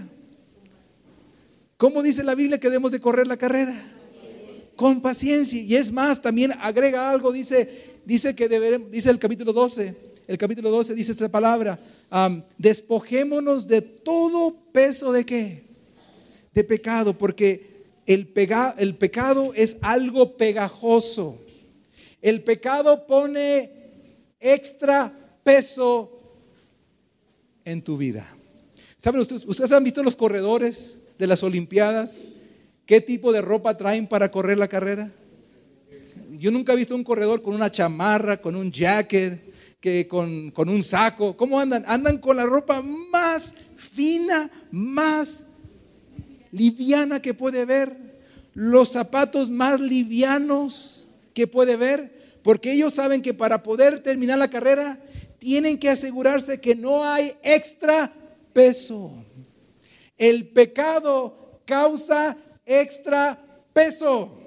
¿Cómo 1.76 2.02
dice 2.02 2.24
la 2.24 2.34
Biblia 2.34 2.58
que 2.58 2.68
debemos 2.68 2.92
de 2.92 3.00
correr 3.00 3.26
la 3.26 3.36
carrera? 3.36 3.74
Con 4.76 5.00
paciencia. 5.00 5.60
Y 5.60 5.76
es 5.76 5.92
más, 5.92 6.20
también 6.20 6.52
agrega 6.60 7.10
algo, 7.10 7.32
dice, 7.32 7.98
dice 8.04 8.34
que 8.34 8.48
deberemos, 8.48 8.90
dice 8.90 9.10
el 9.10 9.18
capítulo 9.18 9.52
12, 9.52 9.94
el 10.26 10.38
capítulo 10.38 10.70
12 10.70 10.94
dice 10.94 11.12
esta 11.12 11.28
palabra, 11.28 11.78
despojémonos 12.56 13.66
de 13.66 13.82
todo 13.82 14.56
peso 14.72 15.12
de 15.12 15.26
qué? 15.26 15.64
De 16.52 16.64
pecado, 16.64 17.16
porque 17.16 17.84
el, 18.06 18.32
el 18.78 18.96
pecado 18.96 19.52
es 19.54 19.76
algo 19.82 20.36
pegajoso. 20.36 21.38
El 22.22 22.42
pecado 22.42 23.06
pone 23.06 23.70
extra 24.40 25.12
peso 25.42 26.10
en 27.64 27.82
tu 27.82 27.98
vida. 27.98 28.26
¿Saben 28.96 29.20
ustedes? 29.20 29.44
¿Ustedes 29.44 29.72
han 29.72 29.84
visto 29.84 30.02
los 30.02 30.16
corredores 30.16 30.96
de 31.18 31.26
las 31.26 31.42
Olimpiadas? 31.42 32.24
¿Qué 32.86 33.00
tipo 33.00 33.32
de 33.32 33.40
ropa 33.40 33.76
traen 33.76 34.06
para 34.06 34.30
correr 34.30 34.58
la 34.58 34.68
carrera? 34.68 35.10
Yo 36.30 36.50
nunca 36.50 36.72
he 36.72 36.76
visto 36.76 36.94
un 36.94 37.04
corredor 37.04 37.42
con 37.42 37.54
una 37.54 37.70
chamarra, 37.70 38.36
con 38.40 38.56
un 38.56 38.70
jacket, 38.70 39.40
que 39.80 40.06
con, 40.06 40.50
con 40.50 40.68
un 40.68 40.82
saco. 40.82 41.36
¿Cómo 41.36 41.58
andan? 41.58 41.84
Andan 41.86 42.18
con 42.18 42.36
la 42.36 42.44
ropa 42.44 42.82
más 42.82 43.54
fina, 43.76 44.50
más 44.70 45.44
liviana 46.52 47.22
que 47.22 47.34
puede 47.34 47.64
ver. 47.64 47.96
Los 48.52 48.90
zapatos 48.90 49.50
más 49.50 49.80
livianos 49.80 51.06
que 51.32 51.46
puede 51.46 51.76
ver. 51.76 52.38
Porque 52.42 52.72
ellos 52.72 52.94
saben 52.94 53.22
que 53.22 53.32
para 53.32 53.62
poder 53.62 54.02
terminar 54.02 54.38
la 54.38 54.50
carrera 54.50 54.98
tienen 55.38 55.78
que 55.78 55.88
asegurarse 55.88 56.60
que 56.60 56.74
no 56.74 57.04
hay 57.04 57.34
extra 57.42 58.12
peso. 58.52 59.24
El 60.18 60.48
pecado 60.48 61.60
causa 61.64 62.36
extra 62.66 63.38
peso. 63.72 64.40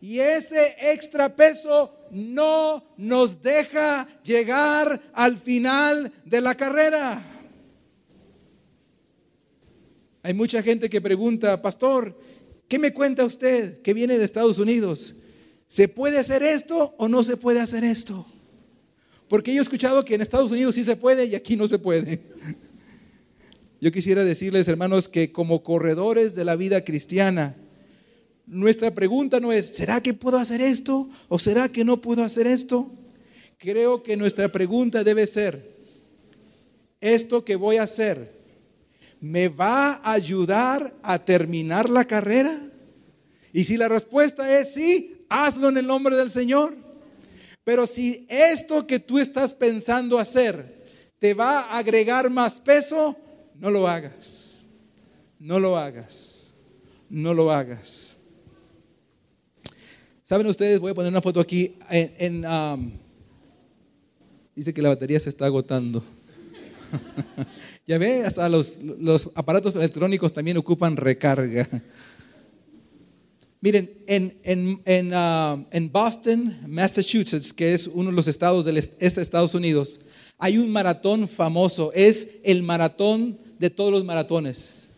Y 0.00 0.20
ese 0.20 0.76
extra 0.80 1.34
peso 1.34 1.92
no 2.10 2.84
nos 2.96 3.42
deja 3.42 4.06
llegar 4.22 5.00
al 5.12 5.36
final 5.36 6.12
de 6.24 6.40
la 6.40 6.54
carrera. 6.54 7.24
Hay 10.22 10.34
mucha 10.34 10.62
gente 10.62 10.90
que 10.90 11.00
pregunta, 11.00 11.62
pastor, 11.62 12.18
¿qué 12.68 12.78
me 12.78 12.92
cuenta 12.92 13.24
usted 13.24 13.80
que 13.82 13.94
viene 13.94 14.18
de 14.18 14.24
Estados 14.24 14.58
Unidos? 14.58 15.14
¿Se 15.68 15.88
puede 15.88 16.18
hacer 16.18 16.42
esto 16.42 16.94
o 16.98 17.08
no 17.08 17.22
se 17.22 17.36
puede 17.36 17.60
hacer 17.60 17.84
esto? 17.84 18.26
Porque 19.28 19.52
yo 19.52 19.60
he 19.60 19.62
escuchado 19.62 20.04
que 20.04 20.14
en 20.14 20.20
Estados 20.20 20.50
Unidos 20.50 20.74
sí 20.74 20.84
se 20.84 20.96
puede 20.96 21.26
y 21.26 21.34
aquí 21.34 21.56
no 21.56 21.66
se 21.66 21.78
puede. 21.78 22.20
Yo 23.78 23.92
quisiera 23.92 24.24
decirles, 24.24 24.68
hermanos, 24.68 25.08
que 25.08 25.32
como 25.32 25.62
corredores 25.62 26.34
de 26.34 26.44
la 26.44 26.56
vida 26.56 26.82
cristiana, 26.82 27.56
nuestra 28.46 28.94
pregunta 28.94 29.38
no 29.38 29.52
es, 29.52 29.66
¿será 29.66 30.00
que 30.00 30.14
puedo 30.14 30.38
hacer 30.38 30.62
esto 30.62 31.10
o 31.28 31.38
será 31.38 31.68
que 31.68 31.84
no 31.84 32.00
puedo 32.00 32.22
hacer 32.22 32.46
esto? 32.46 32.90
Creo 33.58 34.02
que 34.02 34.16
nuestra 34.16 34.48
pregunta 34.48 35.04
debe 35.04 35.26
ser, 35.26 35.76
¿esto 37.00 37.44
que 37.44 37.56
voy 37.56 37.76
a 37.76 37.82
hacer 37.82 38.34
me 39.20 39.48
va 39.48 39.94
a 39.94 40.12
ayudar 40.12 40.94
a 41.02 41.22
terminar 41.22 41.90
la 41.90 42.06
carrera? 42.06 42.58
Y 43.52 43.64
si 43.64 43.76
la 43.76 43.88
respuesta 43.88 44.58
es 44.58 44.72
sí, 44.72 45.26
hazlo 45.28 45.68
en 45.68 45.76
el 45.76 45.86
nombre 45.86 46.16
del 46.16 46.30
Señor. 46.30 46.74
Pero 47.62 47.86
si 47.86 48.26
esto 48.30 48.86
que 48.86 49.00
tú 49.00 49.18
estás 49.18 49.52
pensando 49.52 50.18
hacer 50.18 50.86
te 51.18 51.34
va 51.34 51.60
a 51.60 51.78
agregar 51.78 52.30
más 52.30 52.60
peso, 52.60 53.16
no 53.58 53.70
lo 53.70 53.88
hagas. 53.88 54.62
No 55.38 55.58
lo 55.58 55.76
hagas. 55.76 56.52
No 57.08 57.34
lo 57.34 57.50
hagas. 57.50 58.16
¿Saben 60.22 60.46
ustedes? 60.46 60.80
Voy 60.80 60.90
a 60.90 60.94
poner 60.94 61.10
una 61.10 61.22
foto 61.22 61.40
aquí. 61.40 61.76
En, 61.88 62.44
um, 62.44 62.90
dice 64.54 64.74
que 64.74 64.82
la 64.82 64.88
batería 64.88 65.20
se 65.20 65.28
está 65.28 65.46
agotando. 65.46 66.02
ya 67.86 67.98
ve, 67.98 68.24
hasta 68.24 68.48
los, 68.48 68.78
aparatos 69.34 69.76
electrónicos 69.76 70.32
también 70.32 70.56
ocupan 70.56 70.96
recarga. 70.96 71.68
Miren, 73.60 73.90
en, 74.06 74.36
en, 74.84 75.14
uh, 75.14 75.64
en, 75.70 75.92
Boston, 75.92 76.58
Massachusetts, 76.66 77.52
que 77.52 77.72
es 77.72 77.86
uno 77.86 78.10
de 78.10 78.16
los 78.16 78.28
estados 78.28 78.64
de 78.64 78.78
Estados 78.98 79.54
Unidos, 79.54 80.00
hay 80.38 80.58
un 80.58 80.70
maratón 80.70 81.28
famoso. 81.28 81.92
Es 81.94 82.30
el 82.42 82.62
maratón 82.62 83.45
de 83.58 83.70
todos 83.70 83.90
los 83.92 84.04
maratones. 84.04 84.88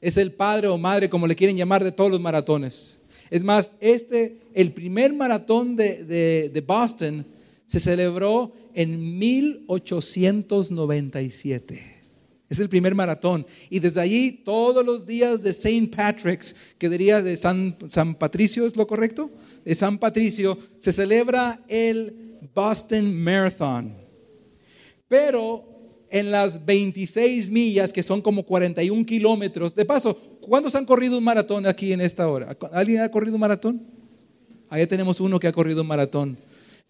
Es 0.00 0.16
el 0.16 0.32
padre 0.32 0.68
o 0.68 0.78
madre, 0.78 1.08
como 1.08 1.26
le 1.26 1.34
quieren 1.36 1.56
llamar, 1.56 1.82
de 1.84 1.92
todos 1.92 2.10
los 2.10 2.20
maratones. 2.20 2.98
Es 3.30 3.42
más, 3.42 3.72
este, 3.80 4.36
el 4.52 4.72
primer 4.72 5.14
maratón 5.14 5.76
de, 5.76 6.64
Boston 6.66 7.24
se 7.66 7.80
celebró 7.80 8.52
en 8.74 9.18
1897. 9.18 12.02
Es 12.50 12.58
el 12.58 12.68
primer 12.68 12.94
maratón. 12.94 13.46
Y 13.70 13.78
desde 13.78 14.02
allí, 14.02 14.42
todos 14.44 14.84
los 14.84 15.06
días 15.06 15.42
de 15.42 15.48
St. 15.50 15.88
Patrick's, 15.96 16.54
que 16.76 16.90
diría 16.90 17.22
de 17.22 17.34
San, 17.36 17.76
San 17.86 18.14
Patricio, 18.14 18.66
¿es 18.66 18.76
lo 18.76 18.86
correcto? 18.86 19.30
De 19.64 19.74
San 19.74 19.96
Patricio, 19.96 20.58
se 20.76 20.92
celebra 20.92 21.62
el 21.68 22.22
Boston 22.54 23.22
Marathon. 23.22 23.94
Pero 25.08 25.71
en 26.12 26.30
las 26.30 26.66
26 26.66 27.48
millas, 27.48 27.90
que 27.90 28.02
son 28.02 28.20
como 28.20 28.44
41 28.44 29.06
kilómetros. 29.06 29.74
De 29.74 29.86
paso, 29.86 30.14
¿cuántos 30.42 30.74
han 30.74 30.84
corrido 30.84 31.16
un 31.16 31.24
maratón 31.24 31.66
aquí 31.66 31.94
en 31.94 32.02
esta 32.02 32.28
hora? 32.28 32.54
¿Alguien 32.72 33.00
ha 33.00 33.10
corrido 33.10 33.36
un 33.36 33.40
maratón? 33.40 33.82
Ahí 34.68 34.86
tenemos 34.86 35.20
uno 35.20 35.40
que 35.40 35.48
ha 35.48 35.52
corrido 35.52 35.80
un 35.80 35.88
maratón. 35.88 36.36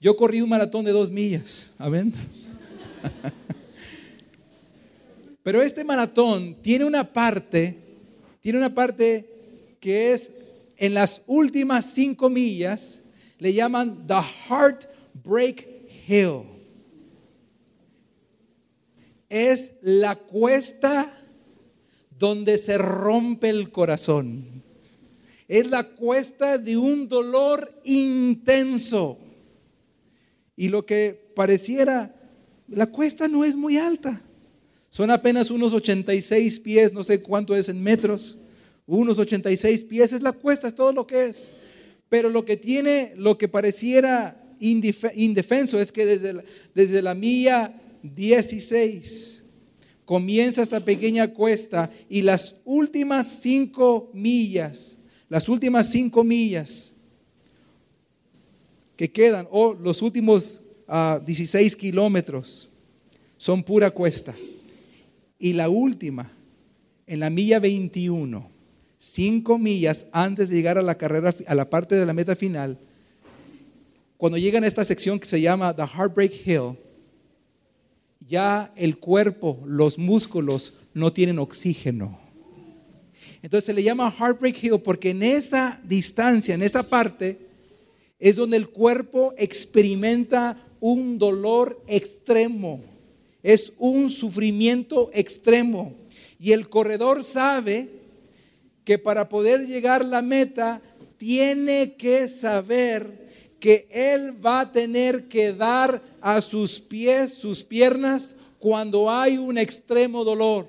Yo 0.00 0.16
corrí 0.16 0.42
un 0.42 0.48
maratón 0.48 0.84
de 0.84 0.90
dos 0.90 1.08
millas. 1.08 1.68
Amén. 1.78 2.12
Pero 5.44 5.62
este 5.62 5.84
maratón 5.84 6.56
tiene 6.60 6.84
una 6.84 7.12
parte, 7.12 7.78
tiene 8.40 8.58
una 8.58 8.74
parte 8.74 9.28
que 9.78 10.12
es 10.12 10.32
en 10.78 10.94
las 10.94 11.22
últimas 11.28 11.86
cinco 11.86 12.28
millas, 12.28 13.02
le 13.38 13.52
llaman 13.52 14.04
The 14.08 14.20
Heartbreak 14.48 15.68
Hill 16.08 16.51
es 19.32 19.72
la 19.80 20.14
cuesta 20.14 21.10
donde 22.18 22.58
se 22.58 22.76
rompe 22.76 23.48
el 23.48 23.70
corazón. 23.70 24.62
Es 25.48 25.70
la 25.70 25.84
cuesta 25.84 26.58
de 26.58 26.76
un 26.76 27.08
dolor 27.08 27.80
intenso. 27.84 29.18
Y 30.54 30.68
lo 30.68 30.84
que 30.84 31.32
pareciera, 31.34 32.14
la 32.68 32.86
cuesta 32.88 33.26
no 33.26 33.42
es 33.42 33.56
muy 33.56 33.78
alta. 33.78 34.20
Son 34.90 35.10
apenas 35.10 35.50
unos 35.50 35.72
86 35.72 36.60
pies, 36.60 36.92
no 36.92 37.02
sé 37.02 37.22
cuánto 37.22 37.56
es 37.56 37.70
en 37.70 37.82
metros. 37.82 38.36
Unos 38.84 39.18
86 39.18 39.84
pies 39.84 40.12
es 40.12 40.20
la 40.20 40.32
cuesta, 40.32 40.68
es 40.68 40.74
todo 40.74 40.92
lo 40.92 41.06
que 41.06 41.24
es. 41.24 41.50
Pero 42.10 42.28
lo 42.28 42.44
que 42.44 42.58
tiene, 42.58 43.14
lo 43.16 43.38
que 43.38 43.48
pareciera 43.48 44.38
indefenso 44.60 45.80
es 45.80 45.90
que 45.90 46.04
desde 46.04 46.44
desde 46.74 47.00
la 47.00 47.14
milla 47.14 47.81
16 48.02 49.42
comienza 50.04 50.62
esta 50.62 50.84
pequeña 50.84 51.28
cuesta 51.28 51.90
y 52.08 52.22
las 52.22 52.56
últimas 52.64 53.40
cinco 53.40 54.10
millas, 54.12 54.98
las 55.28 55.48
últimas 55.48 55.90
cinco 55.90 56.24
millas 56.24 56.92
que 58.96 59.10
quedan, 59.10 59.46
o 59.50 59.74
los 59.74 60.02
últimos 60.02 60.60
16 61.24 61.74
ah, 61.74 61.78
kilómetros, 61.78 62.68
son 63.36 63.62
pura 63.62 63.90
cuesta. 63.90 64.34
Y 65.38 65.54
la 65.54 65.68
última, 65.68 66.30
en 67.06 67.20
la 67.20 67.30
milla 67.30 67.58
21, 67.58 68.50
cinco 68.98 69.58
millas 69.58 70.06
antes 70.12 70.50
de 70.50 70.56
llegar 70.56 70.78
a 70.78 70.82
la 70.82 70.96
carrera, 70.96 71.34
a 71.46 71.54
la 71.54 71.68
parte 71.68 71.94
de 71.94 72.06
la 72.06 72.12
meta 72.12 72.36
final, 72.36 72.78
cuando 74.16 74.38
llegan 74.38 74.62
a 74.62 74.68
esta 74.68 74.84
sección 74.84 75.18
que 75.18 75.26
se 75.26 75.40
llama 75.40 75.74
The 75.74 75.82
Heartbreak 75.82 76.46
Hill, 76.46 76.76
ya 78.28 78.72
el 78.76 78.98
cuerpo, 78.98 79.60
los 79.66 79.98
músculos 79.98 80.74
no 80.94 81.12
tienen 81.12 81.38
oxígeno. 81.38 82.20
Entonces 83.42 83.64
se 83.64 83.72
le 83.72 83.82
llama 83.82 84.10
Heartbreak 84.10 84.62
Hill 84.62 84.80
porque 84.80 85.10
en 85.10 85.22
esa 85.22 85.80
distancia, 85.84 86.54
en 86.54 86.62
esa 86.62 86.84
parte, 86.84 87.38
es 88.18 88.36
donde 88.36 88.56
el 88.56 88.68
cuerpo 88.68 89.34
experimenta 89.36 90.56
un 90.78 91.18
dolor 91.18 91.82
extremo, 91.88 92.80
es 93.42 93.72
un 93.78 94.10
sufrimiento 94.10 95.10
extremo. 95.12 95.94
Y 96.38 96.52
el 96.52 96.68
corredor 96.68 97.24
sabe 97.24 97.88
que 98.84 98.98
para 98.98 99.28
poder 99.28 99.66
llegar 99.66 100.02
a 100.02 100.06
la 100.06 100.22
meta 100.22 100.80
tiene 101.16 101.94
que 101.94 102.28
saber 102.28 103.21
que 103.62 103.86
Él 103.92 104.44
va 104.44 104.62
a 104.62 104.72
tener 104.72 105.28
que 105.28 105.52
dar 105.52 106.02
a 106.20 106.40
sus 106.40 106.80
pies, 106.80 107.32
sus 107.32 107.62
piernas, 107.62 108.34
cuando 108.58 109.08
hay 109.08 109.38
un 109.38 109.56
extremo 109.56 110.24
dolor. 110.24 110.66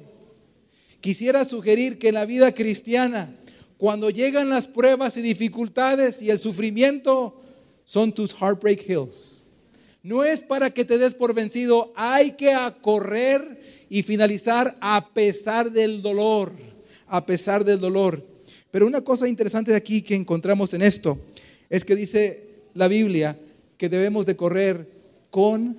Quisiera 1.02 1.44
sugerir 1.44 1.98
que 1.98 2.10
en 2.10 2.14
la 2.14 2.26
vida 2.26 2.54
cristiana, 2.54 3.36
cuando 3.78 4.12
llegan 4.12 4.48
las 4.48 4.68
pruebas 4.68 5.18
y 5.18 5.24
dificultades 5.24 6.22
y 6.22 6.30
el 6.30 6.38
sufrimiento, 6.38 7.42
son 7.84 8.14
tus 8.14 8.32
heartbreak 8.32 8.88
hills. 8.88 9.42
No 10.04 10.24
es 10.24 10.44
para 10.44 10.70
que 10.70 10.86
te 10.86 11.00
des 11.00 11.16
por 11.16 11.34
vencido, 11.34 11.92
hay 11.96 12.34
que 12.34 12.56
correr 12.82 13.60
y 13.90 14.04
finalizar 14.04 14.78
a 14.82 15.10
pesar 15.16 15.72
del 15.72 16.04
dolor, 16.04 16.54
a 17.08 17.26
pesar 17.26 17.66
del 17.66 17.80
dolor. 17.80 18.24
Pero 18.70 18.86
una 18.86 19.02
cosa 19.02 19.28
interesante 19.28 19.72
de 19.72 19.78
aquí 19.78 20.04
que 20.04 20.14
encontramos 20.14 20.76
en 20.76 20.84
esto 20.84 21.18
es 21.72 21.84
que 21.84 21.96
dice 21.96 22.53
la 22.74 22.88
Biblia 22.88 23.40
que 23.78 23.90
debemos 23.90 24.26
de 24.26 24.36
correr 24.36 24.90
con 25.30 25.76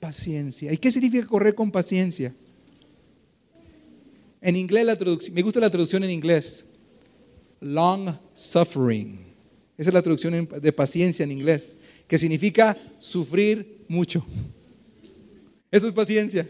paciencia. 0.00 0.72
¿Y 0.72 0.78
qué 0.78 0.90
significa 0.90 1.26
correr 1.26 1.54
con 1.54 1.70
paciencia? 1.70 2.34
En 4.40 4.56
inglés 4.56 4.84
la 4.84 4.96
traducción, 4.96 5.34
me 5.34 5.42
gusta 5.42 5.60
la 5.60 5.70
traducción 5.70 6.02
en 6.04 6.10
inglés. 6.10 6.64
Long 7.60 8.10
suffering. 8.34 9.20
Esa 9.78 9.90
es 9.90 9.94
la 9.94 10.02
traducción 10.02 10.48
de 10.60 10.72
paciencia 10.72 11.22
en 11.24 11.32
inglés, 11.32 11.76
que 12.06 12.18
significa 12.18 12.76
sufrir 12.98 13.84
mucho. 13.88 14.24
Eso 15.70 15.86
es 15.86 15.92
paciencia. 15.92 16.46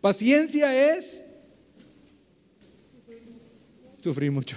Paciencia 0.00 0.96
es 0.96 1.22
sufrir 4.00 4.30
mucho. 4.30 4.56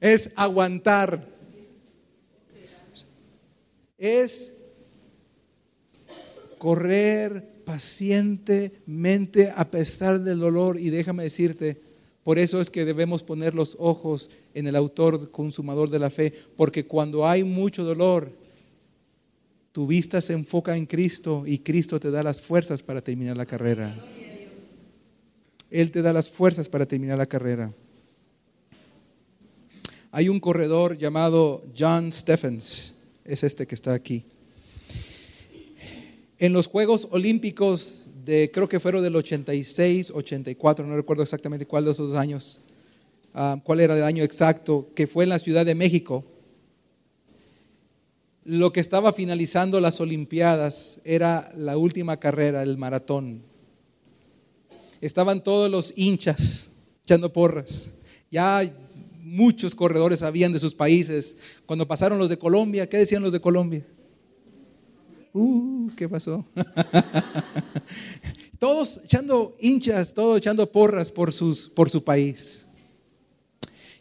Es 0.00 0.30
aguantar 0.36 1.31
es 4.02 4.52
correr 6.58 7.62
pacientemente 7.64 9.52
a 9.54 9.70
pesar 9.70 10.20
del 10.20 10.40
dolor. 10.40 10.80
Y 10.80 10.90
déjame 10.90 11.22
decirte, 11.22 11.80
por 12.24 12.40
eso 12.40 12.60
es 12.60 12.68
que 12.68 12.84
debemos 12.84 13.22
poner 13.22 13.54
los 13.54 13.76
ojos 13.78 14.28
en 14.54 14.66
el 14.66 14.74
autor 14.74 15.30
consumador 15.30 15.88
de 15.88 16.00
la 16.00 16.10
fe, 16.10 16.34
porque 16.56 16.84
cuando 16.84 17.28
hay 17.28 17.44
mucho 17.44 17.84
dolor, 17.84 18.32
tu 19.70 19.86
vista 19.86 20.20
se 20.20 20.32
enfoca 20.32 20.76
en 20.76 20.86
Cristo 20.86 21.44
y 21.46 21.58
Cristo 21.58 22.00
te 22.00 22.10
da 22.10 22.24
las 22.24 22.40
fuerzas 22.40 22.82
para 22.82 23.02
terminar 23.02 23.36
la 23.36 23.46
carrera. 23.46 23.94
Él 25.70 25.92
te 25.92 26.02
da 26.02 26.12
las 26.12 26.28
fuerzas 26.28 26.68
para 26.68 26.86
terminar 26.86 27.18
la 27.18 27.26
carrera. 27.26 27.72
Hay 30.10 30.28
un 30.28 30.40
corredor 30.40 30.98
llamado 30.98 31.64
John 31.78 32.12
Stephens 32.12 32.96
es 33.24 33.42
este 33.42 33.66
que 33.66 33.74
está 33.74 33.94
aquí. 33.94 34.24
En 36.38 36.52
los 36.52 36.66
Juegos 36.66 37.06
Olímpicos 37.10 38.10
de, 38.24 38.50
creo 38.52 38.68
que 38.68 38.80
fueron 38.80 39.02
del 39.02 39.14
86, 39.14 40.10
84, 40.10 40.86
no 40.86 40.96
recuerdo 40.96 41.22
exactamente 41.22 41.66
cuál 41.66 41.84
de 41.84 41.92
esos 41.92 42.16
años, 42.16 42.60
ah, 43.34 43.60
cuál 43.62 43.80
era 43.80 43.96
el 43.96 44.02
año 44.02 44.24
exacto, 44.24 44.88
que 44.94 45.06
fue 45.06 45.24
en 45.24 45.30
la 45.30 45.38
Ciudad 45.38 45.64
de 45.64 45.74
México. 45.74 46.24
Lo 48.44 48.72
que 48.72 48.80
estaba 48.80 49.12
finalizando 49.12 49.80
las 49.80 50.00
Olimpiadas 50.00 51.00
era 51.04 51.52
la 51.56 51.76
última 51.76 52.18
carrera, 52.18 52.62
el 52.64 52.76
maratón. 52.76 53.42
Estaban 55.00 55.44
todos 55.44 55.70
los 55.70 55.92
hinchas 55.96 56.68
echando 57.04 57.32
porras. 57.32 57.90
Ya 58.30 58.62
muchos 59.32 59.74
corredores 59.74 60.22
habían 60.22 60.52
de 60.52 60.60
sus 60.60 60.74
países. 60.74 61.34
Cuando 61.64 61.88
pasaron 61.88 62.18
los 62.18 62.28
de 62.28 62.38
Colombia, 62.38 62.88
¿qué 62.88 62.98
decían 62.98 63.22
los 63.22 63.32
de 63.32 63.40
Colombia? 63.40 63.84
Uh, 65.32 65.90
¿qué 65.96 66.06
pasó? 66.06 66.44
todos 68.58 69.00
echando 69.02 69.56
hinchas, 69.58 70.12
todos 70.12 70.36
echando 70.36 70.70
porras 70.70 71.10
por, 71.10 71.32
sus, 71.32 71.70
por 71.70 71.88
su 71.88 72.04
país. 72.04 72.66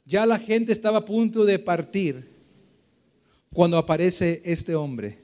Ya 0.06 0.26
la 0.26 0.38
gente 0.38 0.74
estaba 0.74 0.98
a 0.98 1.06
punto 1.06 1.46
de 1.46 1.58
partir 1.60 2.30
cuando 3.54 3.78
aparece 3.78 4.41
este 4.44 4.76
hombre, 4.76 5.20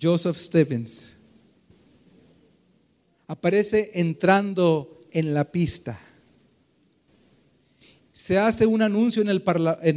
Joseph 0.00 0.36
Stevens. 0.36 1.16
Aparece 3.28 3.92
entrando 3.94 5.00
en 5.12 5.34
la 5.34 5.52
pista. 5.52 6.00
Se 8.18 8.36
hace 8.36 8.66
un 8.66 8.82
anuncio 8.82 9.22
en 9.22 9.28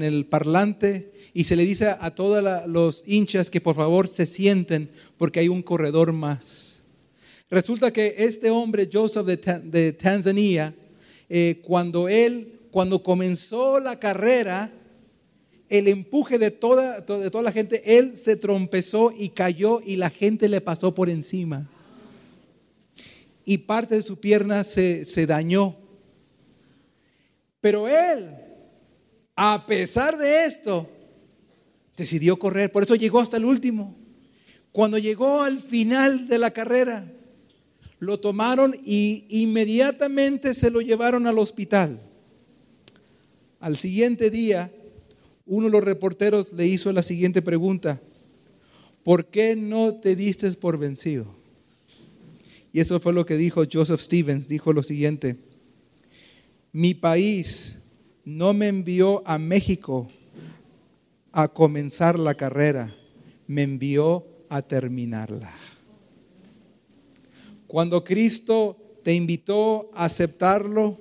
el, 0.03 0.25
parlante 0.27 1.11
y 1.33 1.45
se 1.45 1.55
le 1.55 1.65
dice 1.65 1.87
a 1.87 2.13
todos 2.13 2.67
los 2.67 3.03
hinchas 3.07 3.49
que 3.49 3.61
por 3.61 3.75
favor 3.75 4.07
se 4.07 4.27
sienten 4.27 4.91
porque 5.17 5.39
hay 5.39 5.47
un 5.47 5.63
corredor 5.63 6.13
más. 6.13 6.83
Resulta 7.49 7.91
que 7.91 8.13
este 8.19 8.51
hombre, 8.51 8.87
Joseph 8.93 9.25
de, 9.25 9.93
Tanzania, 9.93 10.75
eh, 11.29 11.61
cuando 11.63 12.07
él, 12.07 12.59
cuando 12.69 13.01
comenzó 13.01 13.79
la 13.79 13.97
carrera, 13.99 14.71
el 15.67 15.87
empuje 15.87 16.37
de 16.37 16.51
toda, 16.51 17.01
de 17.01 17.31
toda 17.31 17.43
la 17.43 17.51
gente, 17.51 17.97
él 17.97 18.15
se 18.17 18.35
trompezó 18.35 19.11
y 19.17 19.29
cayó 19.29 19.81
y 19.83 19.95
la 19.95 20.11
gente 20.11 20.47
le 20.47 20.61
pasó 20.61 20.93
por 20.93 21.09
encima. 21.09 21.67
Y 23.45 23.57
parte 23.57 23.95
de 23.95 24.03
su 24.03 24.19
pierna 24.19 24.63
se, 24.63 25.05
se 25.05 25.25
dañó. 25.25 25.80
Pero 27.61 27.87
él, 27.87 28.29
a 29.35 29.65
pesar 29.65 30.17
de 30.17 30.45
esto, 30.45 30.89
decidió 31.95 32.37
correr. 32.37 32.71
Por 32.71 32.83
eso 32.83 32.95
llegó 32.95 33.19
hasta 33.19 33.37
el 33.37 33.45
último. 33.45 33.95
Cuando 34.71 34.97
llegó 34.97 35.43
al 35.43 35.59
final 35.59 36.27
de 36.27 36.39
la 36.39 36.51
carrera, 36.51 37.05
lo 37.99 38.19
tomaron 38.19 38.75
y 38.83 39.25
inmediatamente 39.29 40.53
se 40.55 40.71
lo 40.71 40.81
llevaron 40.81 41.27
al 41.27 41.37
hospital. 41.37 42.01
Al 43.59 43.77
siguiente 43.77 44.31
día, 44.31 44.71
uno 45.45 45.67
de 45.67 45.71
los 45.71 45.83
reporteros 45.83 46.51
le 46.53 46.65
hizo 46.65 46.91
la 46.91 47.03
siguiente 47.03 47.43
pregunta, 47.43 48.01
¿por 49.03 49.27
qué 49.27 49.55
no 49.55 49.93
te 49.95 50.15
diste 50.15 50.51
por 50.53 50.79
vencido? 50.79 51.27
Y 52.73 52.79
eso 52.79 52.99
fue 52.99 53.13
lo 53.13 53.25
que 53.25 53.37
dijo 53.37 53.63
Joseph 53.71 53.99
Stevens, 53.99 54.47
dijo 54.47 54.73
lo 54.73 54.81
siguiente, 54.81 55.37
mi 56.71 56.93
país 56.93 57.77
no 58.23 58.53
me 58.53 58.67
envió 58.67 59.23
a 59.25 59.37
México 59.37 60.07
a 61.31 61.47
comenzar 61.47 62.19
la 62.19 62.35
carrera, 62.35 62.93
me 63.47 63.63
envió 63.63 64.25
a 64.49 64.61
terminarla. 64.61 65.51
Cuando 67.67 68.03
Cristo 68.03 68.77
te 69.03 69.13
invitó 69.13 69.89
a 69.93 70.05
aceptarlo 70.05 70.99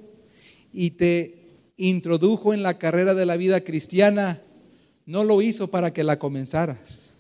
y 0.73 0.91
te 0.93 1.37
introdujo 1.77 2.55
en 2.55 2.63
la 2.63 2.79
carrera 2.79 3.15
de 3.15 3.27
la 3.27 3.37
vida 3.37 3.63
cristiana, 3.63 4.41
no 5.07 5.25
lo 5.25 5.43
hizo 5.43 5.69
para 5.69 5.93
que 5.93 6.05
la 6.05 6.19
comenzaras. 6.19 7.15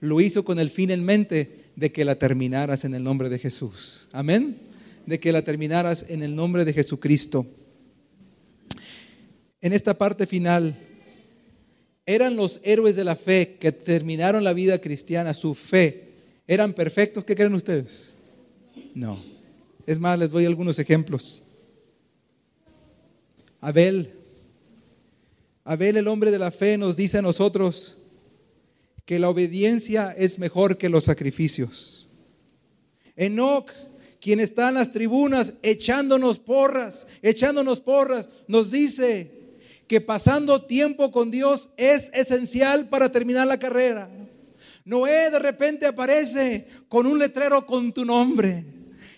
Lo 0.00 0.20
hizo 0.20 0.44
con 0.44 0.58
el 0.58 0.70
fin 0.70 0.90
en 0.90 1.04
mente 1.04 1.64
de 1.74 1.90
que 1.90 2.04
la 2.04 2.16
terminaras 2.16 2.84
en 2.84 2.94
el 2.94 3.02
nombre 3.02 3.28
de 3.28 3.38
Jesús. 3.38 4.06
Amén. 4.12 4.58
De 5.06 5.18
que 5.18 5.32
la 5.32 5.42
terminaras 5.42 6.06
en 6.08 6.22
el 6.22 6.36
nombre 6.36 6.64
de 6.64 6.72
Jesucristo. 6.72 7.46
En 9.60 9.72
esta 9.72 9.94
parte 9.94 10.26
final, 10.26 10.76
eran 12.04 12.36
los 12.36 12.60
héroes 12.62 12.94
de 12.94 13.04
la 13.04 13.16
fe 13.16 13.56
que 13.58 13.72
terminaron 13.72 14.44
la 14.44 14.52
vida 14.52 14.80
cristiana, 14.80 15.34
su 15.34 15.54
fe. 15.54 16.04
¿Eran 16.46 16.72
perfectos? 16.72 17.24
¿Qué 17.24 17.34
creen 17.34 17.54
ustedes? 17.54 18.14
No. 18.94 19.22
Es 19.86 19.98
más, 19.98 20.18
les 20.18 20.30
doy 20.30 20.46
algunos 20.46 20.78
ejemplos. 20.78 21.42
Abel. 23.60 24.12
Abel, 25.64 25.96
el 25.96 26.06
hombre 26.06 26.30
de 26.30 26.38
la 26.38 26.52
fe, 26.52 26.78
nos 26.78 26.96
dice 26.96 27.18
a 27.18 27.22
nosotros 27.22 27.96
que 29.04 29.18
la 29.18 29.28
obediencia 29.28 30.14
es 30.16 30.38
mejor 30.38 30.78
que 30.78 30.88
los 30.88 31.04
sacrificios. 31.04 32.06
Enoch, 33.16 33.72
quien 34.20 34.40
está 34.40 34.68
en 34.68 34.74
las 34.74 34.92
tribunas 34.92 35.54
echándonos 35.62 36.38
porras, 36.38 37.06
echándonos 37.22 37.80
porras, 37.80 38.28
nos 38.46 38.70
dice 38.70 39.35
que 39.86 40.00
pasando 40.00 40.62
tiempo 40.62 41.10
con 41.10 41.30
Dios 41.30 41.70
es 41.76 42.10
esencial 42.14 42.88
para 42.88 43.12
terminar 43.12 43.46
la 43.46 43.58
carrera. 43.58 44.10
Noé 44.84 45.30
de 45.30 45.38
repente 45.38 45.86
aparece 45.86 46.66
con 46.88 47.06
un 47.06 47.18
letrero 47.18 47.66
con 47.66 47.92
tu 47.92 48.04
nombre 48.04 48.64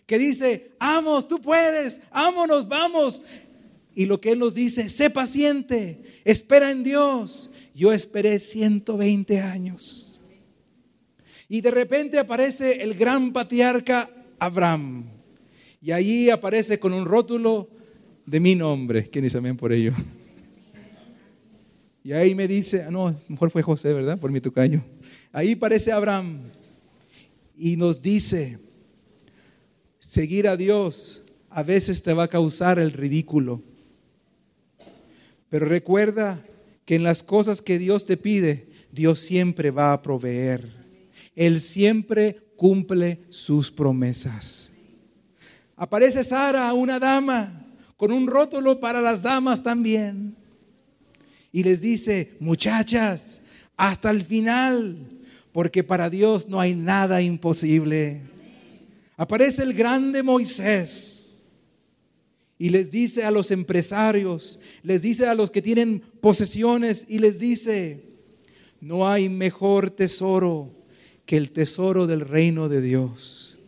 que 0.07 0.19
dice, 0.19 0.73
amos, 0.79 1.29
tú 1.29 1.39
puedes, 1.41 2.01
ámonos, 2.11 2.67
vamos. 2.67 3.21
Y 3.95 4.07
lo 4.07 4.21
que 4.21 4.33
Él 4.33 4.39
nos 4.39 4.55
dice, 4.55 4.89
sé 4.89 5.11
paciente, 5.11 6.03
espera 6.25 6.71
en 6.71 6.83
Dios. 6.83 7.51
Yo 7.75 7.93
esperé 7.93 8.39
120 8.39 9.41
años. 9.41 10.21
Y 11.49 11.61
de 11.61 11.71
repente 11.71 12.19
aparece 12.19 12.83
el 12.83 12.95
gran 12.95 13.33
patriarca 13.33 14.11
Abraham. 14.39 15.05
Y 15.83 15.93
allí 15.93 16.31
aparece 16.31 16.79
con 16.79 16.95
un 16.95 17.05
rótulo 17.05 17.69
de 18.25 18.41
mi 18.41 18.55
nombre. 18.55 19.09
¿Quién 19.11 19.25
dice 19.25 19.39
amén 19.39 19.57
por 19.57 19.73
ello? 19.73 19.93
Y 22.03 22.13
ahí 22.13 22.35
me 22.35 22.49
dice, 22.49 22.85
ah, 22.85 22.91
no, 22.91 23.15
mejor 23.29 23.51
fue 23.51 23.63
José, 23.63 23.93
¿verdad? 23.93 24.19
Por 24.19 24.31
mi 24.31 24.41
tocayo. 24.41 24.83
Ahí 25.33 25.53
aparece 25.53 25.93
Abraham 25.93 26.41
y 27.57 27.77
nos 27.77 28.01
dice, 28.01 28.59
seguir 29.99 30.49
a 30.49 30.57
Dios 30.57 31.23
a 31.51 31.63
veces 31.63 32.03
te 32.03 32.13
va 32.13 32.25
a 32.25 32.29
causar 32.29 32.79
el 32.79 32.93
ridículo. 32.93 33.63
Pero 35.49 35.67
recuerda 35.67 36.43
que 36.85 36.95
en 36.95 37.03
las 37.03 37.23
cosas 37.23 37.61
que 37.61 37.79
Dios 37.79 38.05
te 38.05 38.17
pide, 38.17 38.69
Dios 38.93 39.19
siempre 39.19 39.71
va 39.71 39.93
a 39.93 40.03
proveer. 40.03 40.73
Él 41.35 41.61
siempre 41.61 42.53
cumple 42.57 43.21
sus 43.29 43.71
promesas. 43.71 44.71
Aparece 45.77 46.25
Sara, 46.25 46.73
una 46.73 46.99
dama, 46.99 47.67
con 47.97 48.13
un 48.13 48.27
rótulo 48.27 48.81
para 48.81 49.01
las 49.01 49.23
damas 49.23 49.63
también. 49.63 50.37
Y 51.53 51.63
les 51.63 51.81
dice, 51.81 52.37
muchachas, 52.41 53.41
hasta 53.77 54.11
el 54.11 54.23
final, 54.23 54.97
porque 55.53 55.83
para 55.83 56.11
Dios 56.11 56.49
no 56.49 56.61
hay 56.61 56.75
nada 56.75 57.23
imposible. 57.23 58.21
Aparece 59.17 59.63
el 59.63 59.75
grande 59.75 60.23
Moisés 60.23 61.27
y 62.59 62.71
les 62.71 62.91
dice 62.91 63.25
a 63.25 63.31
los 63.31 63.51
empresarios, 63.51 64.61
les 64.83 65.03
dice 65.03 65.27
a 65.27 65.35
los 65.35 65.51
que 65.51 65.63
tienen 65.63 66.03
posesiones 66.21 67.07
y 67.09 67.19
les 67.21 67.39
dice, 67.39 68.03
no 68.81 69.09
hay 69.09 69.29
mejor 69.29 69.91
tesoro 69.91 70.73
que 71.25 71.37
el 71.37 71.53
tesoro 71.53 72.07
del 72.07 72.21
reino 72.21 72.69
de 72.69 72.81
Dios. 72.81 73.59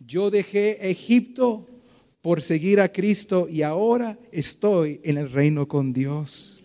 Yo 0.00 0.30
dejé 0.30 0.90
Egipto 0.90 1.66
por 2.20 2.42
seguir 2.42 2.80
a 2.80 2.92
Cristo 2.92 3.48
y 3.48 3.62
ahora 3.62 4.18
estoy 4.32 5.00
en 5.04 5.18
el 5.18 5.30
reino 5.30 5.68
con 5.68 5.92
Dios. 5.92 6.57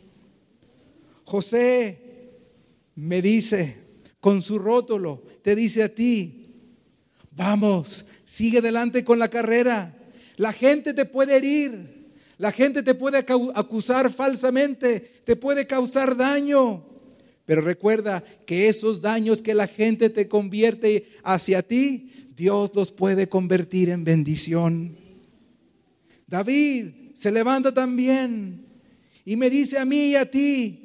José 1.33 1.97
me 2.93 3.19
dice 3.19 3.77
con 4.19 4.43
su 4.43 4.59
rótulo, 4.59 5.23
te 5.41 5.55
dice 5.55 5.81
a 5.81 5.89
ti, 5.89 6.45
vamos, 7.31 8.05
sigue 8.23 8.59
adelante 8.59 9.03
con 9.03 9.17
la 9.17 9.29
carrera 9.29 9.97
la 10.37 10.53
gente 10.53 10.93
te 10.93 11.05
puede 11.05 11.37
herir, 11.37 12.11
la 12.37 12.51
gente 12.51 12.83
te 12.83 12.93
puede 12.93 13.25
acusar 13.55 14.11
falsamente, 14.11 14.99
te 15.23 15.35
puede 15.35 15.65
causar 15.65 16.15
daño. 16.15 16.85
Pero 17.45 17.61
recuerda 17.61 18.23
que 18.45 18.69
esos 18.69 19.01
daños 19.01 19.41
que 19.41 19.55
la 19.55 19.65
gente 19.67 20.11
te 20.11 20.27
convierte 20.27 21.07
hacia 21.23 21.63
ti, 21.63 22.29
Dios 22.35 22.69
los 22.75 22.91
puede 22.91 23.27
convertir 23.27 23.89
en 23.89 24.03
bendición. 24.03 24.95
David 26.27 26.89
se 27.15 27.31
levanta 27.31 27.73
también 27.73 28.65
y 29.25 29.35
me 29.35 29.49
dice 29.49 29.79
a 29.79 29.85
mí 29.85 30.11
y 30.11 30.15
a 30.15 30.29
ti, 30.29 30.82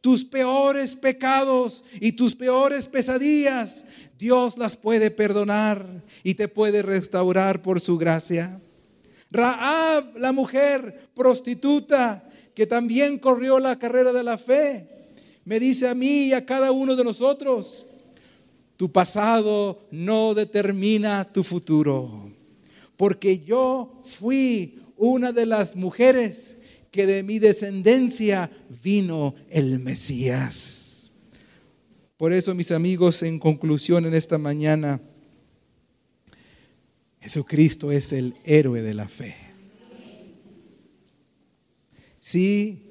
tus 0.00 0.24
peores 0.24 0.96
pecados 0.96 1.84
y 2.00 2.12
tus 2.12 2.34
peores 2.34 2.86
pesadillas, 2.86 3.84
Dios 4.18 4.58
las 4.58 4.76
puede 4.76 5.10
perdonar 5.10 6.04
y 6.22 6.34
te 6.34 6.48
puede 6.48 6.82
restaurar 6.82 7.62
por 7.62 7.80
su 7.80 7.98
gracia. 7.98 8.60
Raab, 9.30 10.16
la 10.16 10.32
mujer 10.32 11.10
prostituta 11.14 12.28
que 12.54 12.66
también 12.66 13.18
corrió 13.18 13.58
la 13.58 13.78
carrera 13.78 14.12
de 14.12 14.24
la 14.24 14.38
fe, 14.38 14.88
me 15.44 15.60
dice 15.60 15.88
a 15.88 15.94
mí 15.94 16.26
y 16.26 16.32
a 16.32 16.44
cada 16.44 16.72
uno 16.72 16.96
de 16.96 17.04
nosotros, 17.04 17.86
tu 18.76 18.92
pasado 18.92 19.86
no 19.90 20.34
determina 20.34 21.30
tu 21.32 21.42
futuro, 21.42 22.30
porque 22.96 23.40
yo 23.40 24.02
fui 24.04 24.80
una 24.96 25.32
de 25.32 25.46
las 25.46 25.74
mujeres 25.74 26.57
de 27.06 27.22
mi 27.22 27.38
descendencia 27.38 28.50
vino 28.82 29.34
el 29.50 29.78
Mesías. 29.78 31.10
Por 32.16 32.32
eso, 32.32 32.54
mis 32.54 32.72
amigos, 32.72 33.22
en 33.22 33.38
conclusión 33.38 34.04
en 34.04 34.14
esta 34.14 34.38
mañana, 34.38 35.00
Jesucristo 37.20 37.92
es 37.92 38.12
el 38.12 38.34
héroe 38.44 38.82
de 38.82 38.94
la 38.94 39.06
fe. 39.06 39.36
Sí, 42.18 42.82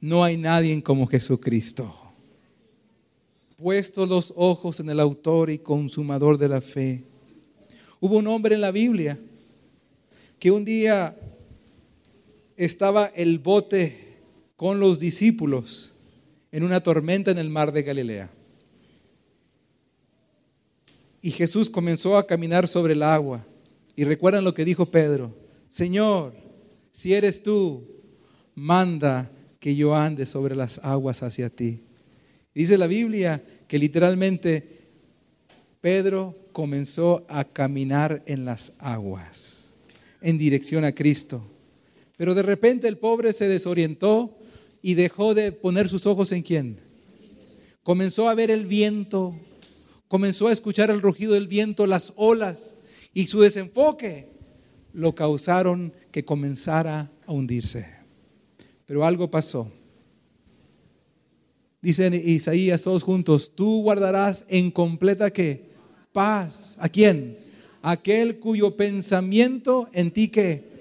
no 0.00 0.22
hay 0.22 0.36
nadie 0.36 0.82
como 0.82 1.06
Jesucristo. 1.06 1.92
Puestos 3.56 4.08
los 4.08 4.32
ojos 4.36 4.80
en 4.80 4.90
el 4.90 5.00
autor 5.00 5.50
y 5.50 5.58
consumador 5.58 6.36
de 6.36 6.48
la 6.48 6.60
fe. 6.60 7.02
Hubo 8.00 8.18
un 8.18 8.26
hombre 8.26 8.54
en 8.54 8.60
la 8.60 8.70
Biblia 8.70 9.18
que 10.38 10.50
un 10.50 10.64
día 10.64 11.16
estaba 12.56 13.06
el 13.14 13.38
bote 13.38 14.16
con 14.56 14.80
los 14.80 14.98
discípulos 14.98 15.92
en 16.52 16.64
una 16.64 16.82
tormenta 16.82 17.30
en 17.30 17.38
el 17.38 17.50
mar 17.50 17.72
de 17.72 17.82
Galilea. 17.82 18.30
Y 21.20 21.30
Jesús 21.30 21.68
comenzó 21.68 22.16
a 22.16 22.26
caminar 22.26 22.68
sobre 22.68 22.94
el 22.94 23.02
agua. 23.02 23.44
Y 23.94 24.04
recuerdan 24.04 24.44
lo 24.44 24.54
que 24.54 24.64
dijo 24.64 24.86
Pedro, 24.86 25.34
Señor, 25.68 26.34
si 26.92 27.14
eres 27.14 27.42
tú, 27.42 27.84
manda 28.54 29.30
que 29.58 29.74
yo 29.74 29.94
ande 29.94 30.24
sobre 30.26 30.54
las 30.54 30.78
aguas 30.84 31.22
hacia 31.22 31.50
ti. 31.50 31.82
Dice 32.54 32.78
la 32.78 32.86
Biblia 32.86 33.42
que 33.68 33.78
literalmente 33.78 34.86
Pedro 35.80 36.34
comenzó 36.52 37.26
a 37.28 37.44
caminar 37.44 38.22
en 38.26 38.44
las 38.44 38.72
aguas, 38.78 39.74
en 40.20 40.38
dirección 40.38 40.84
a 40.84 40.92
Cristo. 40.92 41.42
Pero 42.16 42.34
de 42.34 42.42
repente 42.42 42.88
el 42.88 42.98
pobre 42.98 43.32
se 43.32 43.48
desorientó 43.48 44.36
y 44.82 44.94
dejó 44.94 45.34
de 45.34 45.52
poner 45.52 45.88
sus 45.88 46.06
ojos 46.06 46.32
en 46.32 46.42
quién. 46.42 46.80
Comenzó 47.82 48.28
a 48.28 48.34
ver 48.34 48.50
el 48.50 48.66
viento, 48.66 49.34
comenzó 50.08 50.48
a 50.48 50.52
escuchar 50.52 50.90
el 50.90 51.02
rugido 51.02 51.34
del 51.34 51.46
viento, 51.46 51.86
las 51.86 52.12
olas, 52.16 52.74
y 53.12 53.26
su 53.26 53.40
desenfoque 53.40 54.28
lo 54.92 55.14
causaron 55.14 55.92
que 56.10 56.24
comenzara 56.24 57.10
a 57.26 57.32
hundirse. 57.32 57.86
Pero 58.86 59.04
algo 59.04 59.30
pasó. 59.30 59.70
Dice 61.82 62.08
Isaías 62.24 62.82
todos 62.82 63.02
juntos, 63.02 63.52
tú 63.54 63.82
guardarás 63.82 64.44
en 64.48 64.70
completa 64.70 65.30
que 65.30 65.66
paz. 66.12 66.76
¿A 66.78 66.88
quién? 66.88 67.38
Aquel 67.82 68.38
cuyo 68.38 68.76
pensamiento 68.76 69.88
en 69.92 70.10
ti 70.10 70.28
que 70.28 70.75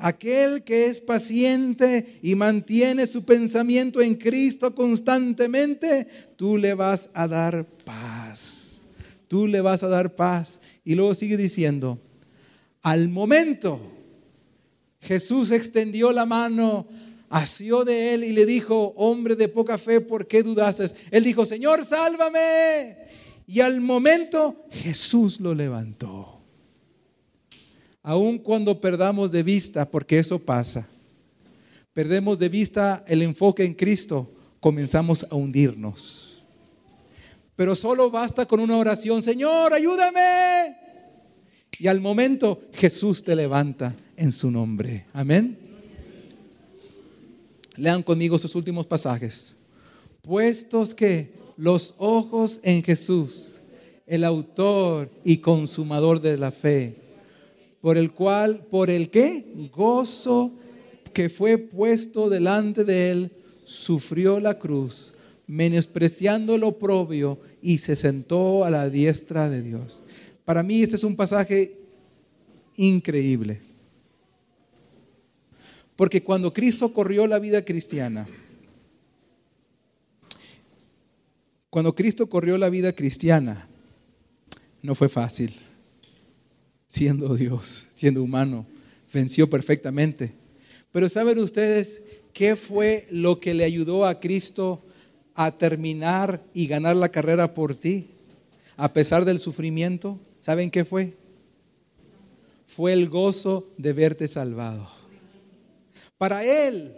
aquel 0.00 0.64
que 0.64 0.86
es 0.86 1.00
paciente 1.00 2.18
y 2.22 2.34
mantiene 2.34 3.06
su 3.06 3.24
pensamiento 3.24 4.00
en 4.00 4.14
Cristo 4.16 4.74
constantemente, 4.74 6.06
tú 6.36 6.56
le 6.56 6.74
vas 6.74 7.10
a 7.14 7.28
dar 7.28 7.66
paz. 7.84 8.80
Tú 9.28 9.46
le 9.46 9.60
vas 9.60 9.82
a 9.82 9.88
dar 9.88 10.14
paz. 10.14 10.60
Y 10.84 10.94
luego 10.94 11.14
sigue 11.14 11.36
diciendo, 11.36 11.98
al 12.82 13.08
momento 13.08 13.80
Jesús 15.00 15.50
extendió 15.50 16.12
la 16.12 16.26
mano, 16.26 16.86
asió 17.28 17.84
de 17.84 18.14
él 18.14 18.24
y 18.24 18.32
le 18.32 18.44
dijo, 18.44 18.92
hombre 18.96 19.36
de 19.36 19.48
poca 19.48 19.78
fe, 19.78 20.00
¿por 20.00 20.26
qué 20.26 20.42
dudaste? 20.42 20.86
Él 21.10 21.24
dijo, 21.24 21.46
Señor, 21.46 21.84
sálvame. 21.84 22.96
Y 23.46 23.60
al 23.60 23.80
momento 23.80 24.66
Jesús 24.70 25.40
lo 25.40 25.54
levantó. 25.54 26.39
Aun 28.02 28.38
cuando 28.38 28.80
perdamos 28.80 29.30
de 29.30 29.42
vista, 29.42 29.90
porque 29.90 30.18
eso 30.18 30.38
pasa, 30.38 30.88
perdemos 31.92 32.38
de 32.38 32.48
vista 32.48 33.04
el 33.06 33.22
enfoque 33.22 33.64
en 33.64 33.74
Cristo, 33.74 34.30
comenzamos 34.58 35.26
a 35.30 35.34
hundirnos. 35.34 36.42
Pero 37.56 37.76
solo 37.76 38.10
basta 38.10 38.46
con 38.46 38.60
una 38.60 38.76
oración, 38.78 39.22
Señor, 39.22 39.74
ayúdame. 39.74 40.76
Y 41.78 41.88
al 41.88 42.00
momento 42.00 42.62
Jesús 42.72 43.22
te 43.22 43.36
levanta 43.36 43.94
en 44.16 44.32
su 44.32 44.50
nombre. 44.50 45.06
Amén. 45.12 45.58
Lean 47.76 48.02
conmigo 48.02 48.38
sus 48.38 48.54
últimos 48.54 48.86
pasajes. 48.86 49.56
Puestos 50.22 50.94
que 50.94 51.32
los 51.56 51.94
ojos 51.98 52.60
en 52.62 52.82
Jesús, 52.82 53.56
el 54.06 54.24
autor 54.24 55.10
y 55.24 55.38
consumador 55.38 56.20
de 56.20 56.36
la 56.36 56.50
fe, 56.50 56.99
por 57.80 57.96
el 57.96 58.12
cual, 58.12 58.66
por 58.70 58.90
el 58.90 59.10
que 59.10 59.44
gozo 59.72 60.52
que 61.12 61.28
fue 61.28 61.58
puesto 61.58 62.28
delante 62.28 62.84
de 62.84 63.10
él, 63.10 63.32
sufrió 63.64 64.38
la 64.40 64.58
cruz, 64.58 65.12
menospreciando 65.46 66.58
lo 66.58 66.78
propio 66.78 67.38
y 67.62 67.78
se 67.78 67.96
sentó 67.96 68.64
a 68.64 68.70
la 68.70 68.88
diestra 68.90 69.48
de 69.48 69.62
Dios. 69.62 70.02
Para 70.44 70.62
mí 70.62 70.82
este 70.82 70.96
es 70.96 71.04
un 71.04 71.16
pasaje 71.16 71.78
increíble. 72.76 73.60
Porque 75.96 76.22
cuando 76.22 76.52
Cristo 76.52 76.92
corrió 76.92 77.26
la 77.26 77.38
vida 77.38 77.64
cristiana, 77.64 78.26
cuando 81.68 81.94
Cristo 81.94 82.26
corrió 82.28 82.58
la 82.58 82.70
vida 82.70 82.92
cristiana, 82.92 83.68
no 84.82 84.94
fue 84.94 85.08
fácil. 85.08 85.54
Siendo 86.90 87.36
Dios, 87.36 87.86
siendo 87.94 88.20
humano, 88.20 88.66
venció 89.14 89.48
perfectamente. 89.48 90.32
Pero 90.90 91.08
¿saben 91.08 91.38
ustedes 91.38 92.02
qué 92.32 92.56
fue 92.56 93.06
lo 93.12 93.38
que 93.38 93.54
le 93.54 93.62
ayudó 93.62 94.04
a 94.04 94.18
Cristo 94.18 94.82
a 95.36 95.52
terminar 95.56 96.42
y 96.52 96.66
ganar 96.66 96.96
la 96.96 97.08
carrera 97.08 97.54
por 97.54 97.76
ti? 97.76 98.08
A 98.76 98.92
pesar 98.92 99.24
del 99.24 99.38
sufrimiento, 99.38 100.18
¿saben 100.40 100.68
qué 100.68 100.84
fue? 100.84 101.14
Fue 102.66 102.92
el 102.92 103.08
gozo 103.08 103.70
de 103.78 103.92
verte 103.92 104.26
salvado. 104.26 104.88
Para 106.18 106.44
Él, 106.44 106.92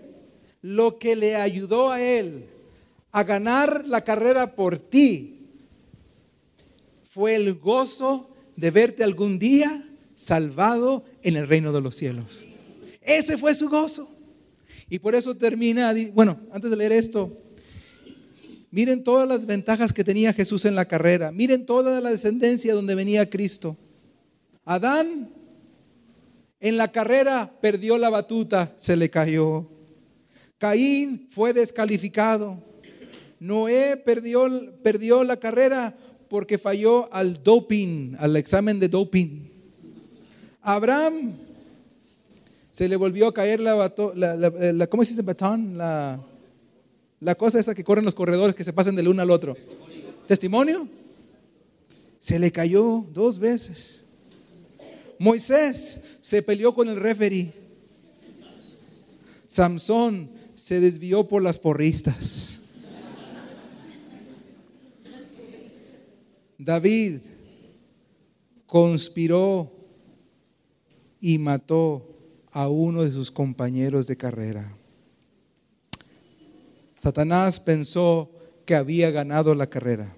lo 0.62 0.98
que 0.98 1.16
le 1.16 1.36
ayudó 1.36 1.90
a 1.90 2.00
Él 2.00 2.46
a 3.10 3.24
ganar 3.24 3.86
la 3.86 4.02
carrera 4.04 4.56
por 4.56 4.78
ti 4.78 5.48
fue 7.10 7.34
el 7.34 7.56
gozo 7.58 8.31
de 8.56 8.70
verte 8.70 9.04
algún 9.04 9.38
día 9.38 9.88
salvado 10.14 11.04
en 11.22 11.36
el 11.36 11.48
reino 11.48 11.72
de 11.72 11.80
los 11.80 11.96
cielos. 11.96 12.42
Ese 13.00 13.36
fue 13.36 13.54
su 13.54 13.68
gozo. 13.68 14.08
Y 14.88 14.98
por 14.98 15.14
eso 15.14 15.34
termina, 15.34 15.94
bueno, 16.12 16.38
antes 16.52 16.70
de 16.70 16.76
leer 16.76 16.92
esto, 16.92 17.36
miren 18.70 19.02
todas 19.02 19.26
las 19.26 19.46
ventajas 19.46 19.92
que 19.92 20.04
tenía 20.04 20.32
Jesús 20.32 20.64
en 20.64 20.74
la 20.74 20.84
carrera, 20.84 21.32
miren 21.32 21.64
toda 21.64 22.00
la 22.00 22.10
descendencia 22.10 22.74
donde 22.74 22.94
venía 22.94 23.30
Cristo. 23.30 23.76
Adán 24.64 25.30
en 26.60 26.76
la 26.76 26.92
carrera 26.92 27.52
perdió 27.60 27.98
la 27.98 28.10
batuta, 28.10 28.74
se 28.76 28.96
le 28.96 29.10
cayó. 29.10 29.68
Caín 30.58 31.26
fue 31.30 31.52
descalificado. 31.52 32.62
Noé 33.40 33.96
perdió, 33.96 34.48
perdió 34.82 35.24
la 35.24 35.38
carrera 35.38 35.96
porque 36.32 36.56
falló 36.56 37.12
al 37.12 37.44
doping, 37.44 38.14
al 38.18 38.36
examen 38.38 38.80
de 38.80 38.88
doping. 38.88 39.50
Abraham 40.62 41.34
se 42.70 42.88
le 42.88 42.96
volvió 42.96 43.26
a 43.26 43.34
caer 43.34 43.60
la, 43.60 43.92
la, 44.14 44.86
¿cómo 44.86 45.04
se 45.04 45.10
dice 45.10 45.20
batón? 45.20 45.76
La, 45.76 46.18
la 47.20 47.34
cosa 47.34 47.60
esa 47.60 47.74
que 47.74 47.84
corren 47.84 48.06
los 48.06 48.14
corredores 48.14 48.56
que 48.56 48.64
se 48.64 48.72
pasan 48.72 48.96
del 48.96 49.08
uno 49.08 49.20
al 49.20 49.30
otro. 49.30 49.58
¿Testimonio? 50.26 50.88
Se 52.18 52.38
le 52.38 52.50
cayó 52.50 53.04
dos 53.12 53.38
veces. 53.38 54.04
Moisés 55.18 56.00
se 56.22 56.40
peleó 56.40 56.74
con 56.74 56.88
el 56.88 56.96
referee. 56.96 57.52
Samson 59.46 60.30
se 60.54 60.80
desvió 60.80 61.28
por 61.28 61.42
las 61.42 61.58
porristas. 61.58 62.61
David 66.64 67.18
conspiró 68.66 69.72
y 71.20 71.38
mató 71.38 72.08
a 72.52 72.68
uno 72.68 73.02
de 73.02 73.10
sus 73.10 73.30
compañeros 73.30 74.06
de 74.06 74.16
carrera. 74.16 74.76
Satanás 76.98 77.58
pensó 77.58 78.30
que 78.64 78.76
había 78.76 79.10
ganado 79.10 79.54
la 79.56 79.68
carrera, 79.68 80.14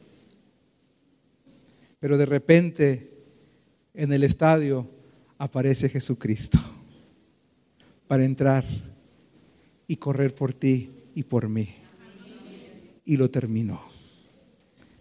pero 1.98 2.18
de 2.18 2.26
repente 2.26 3.10
en 3.94 4.12
el 4.12 4.22
estadio 4.22 4.86
aparece 5.38 5.88
Jesucristo 5.88 6.58
para 8.06 8.24
entrar 8.24 8.66
y 9.86 9.96
correr 9.96 10.34
por 10.34 10.52
ti 10.52 10.90
y 11.14 11.22
por 11.22 11.48
mí. 11.48 11.68
Y 13.06 13.16
lo 13.16 13.30
terminó. 13.30 13.80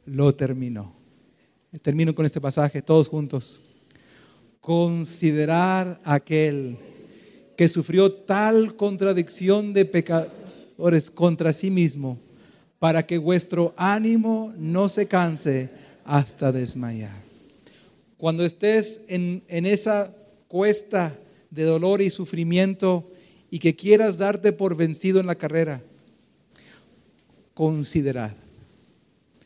Lo 0.05 0.33
terminó. 0.35 1.02
Termino 1.81 2.13
con 2.13 2.25
este 2.25 2.39
pasaje, 2.39 2.81
todos 2.81 3.09
juntos. 3.09 3.59
Considerar 4.61 5.99
aquel 6.03 6.77
que 7.57 7.67
sufrió 7.67 8.11
tal 8.11 8.75
contradicción 8.75 9.73
de 9.73 9.85
pecadores 9.85 11.09
contra 11.09 11.51
sí 11.51 11.71
mismo, 11.71 12.19
para 12.79 13.05
que 13.05 13.17
vuestro 13.17 13.73
ánimo 13.75 14.53
no 14.57 14.87
se 14.87 15.07
canse 15.07 15.69
hasta 16.05 16.51
desmayar. 16.51 17.23
Cuando 18.17 18.45
estés 18.45 19.05
en, 19.07 19.43
en 19.47 19.65
esa 19.65 20.13
cuesta 20.47 21.17
de 21.49 21.63
dolor 21.63 22.01
y 22.01 22.09
sufrimiento 22.09 23.09
y 23.49 23.59
que 23.59 23.75
quieras 23.75 24.17
darte 24.17 24.51
por 24.51 24.75
vencido 24.75 25.19
en 25.19 25.27
la 25.27 25.35
carrera, 25.35 25.81
considerad. 27.53 28.42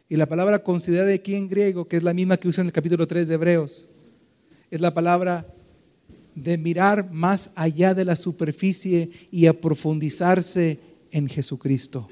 Y 0.09 0.15
la 0.15 0.25
palabra 0.25 0.63
considerar 0.63 1.09
aquí 1.09 1.35
en 1.35 1.49
griego, 1.49 1.85
que 1.85 1.97
es 1.97 2.03
la 2.03 2.13
misma 2.13 2.37
que 2.37 2.47
usa 2.47 2.61
en 2.61 2.67
el 2.67 2.73
capítulo 2.73 3.07
3 3.07 3.27
de 3.27 3.33
Hebreos, 3.33 3.87
es 4.71 4.79
la 4.79 4.93
palabra 4.93 5.45
de 6.33 6.57
mirar 6.57 7.11
más 7.11 7.51
allá 7.55 7.93
de 7.93 8.05
la 8.05 8.15
superficie 8.15 9.09
y 9.31 9.47
a 9.47 9.59
profundizarse 9.59 10.79
en 11.11 11.27
Jesucristo. 11.27 12.07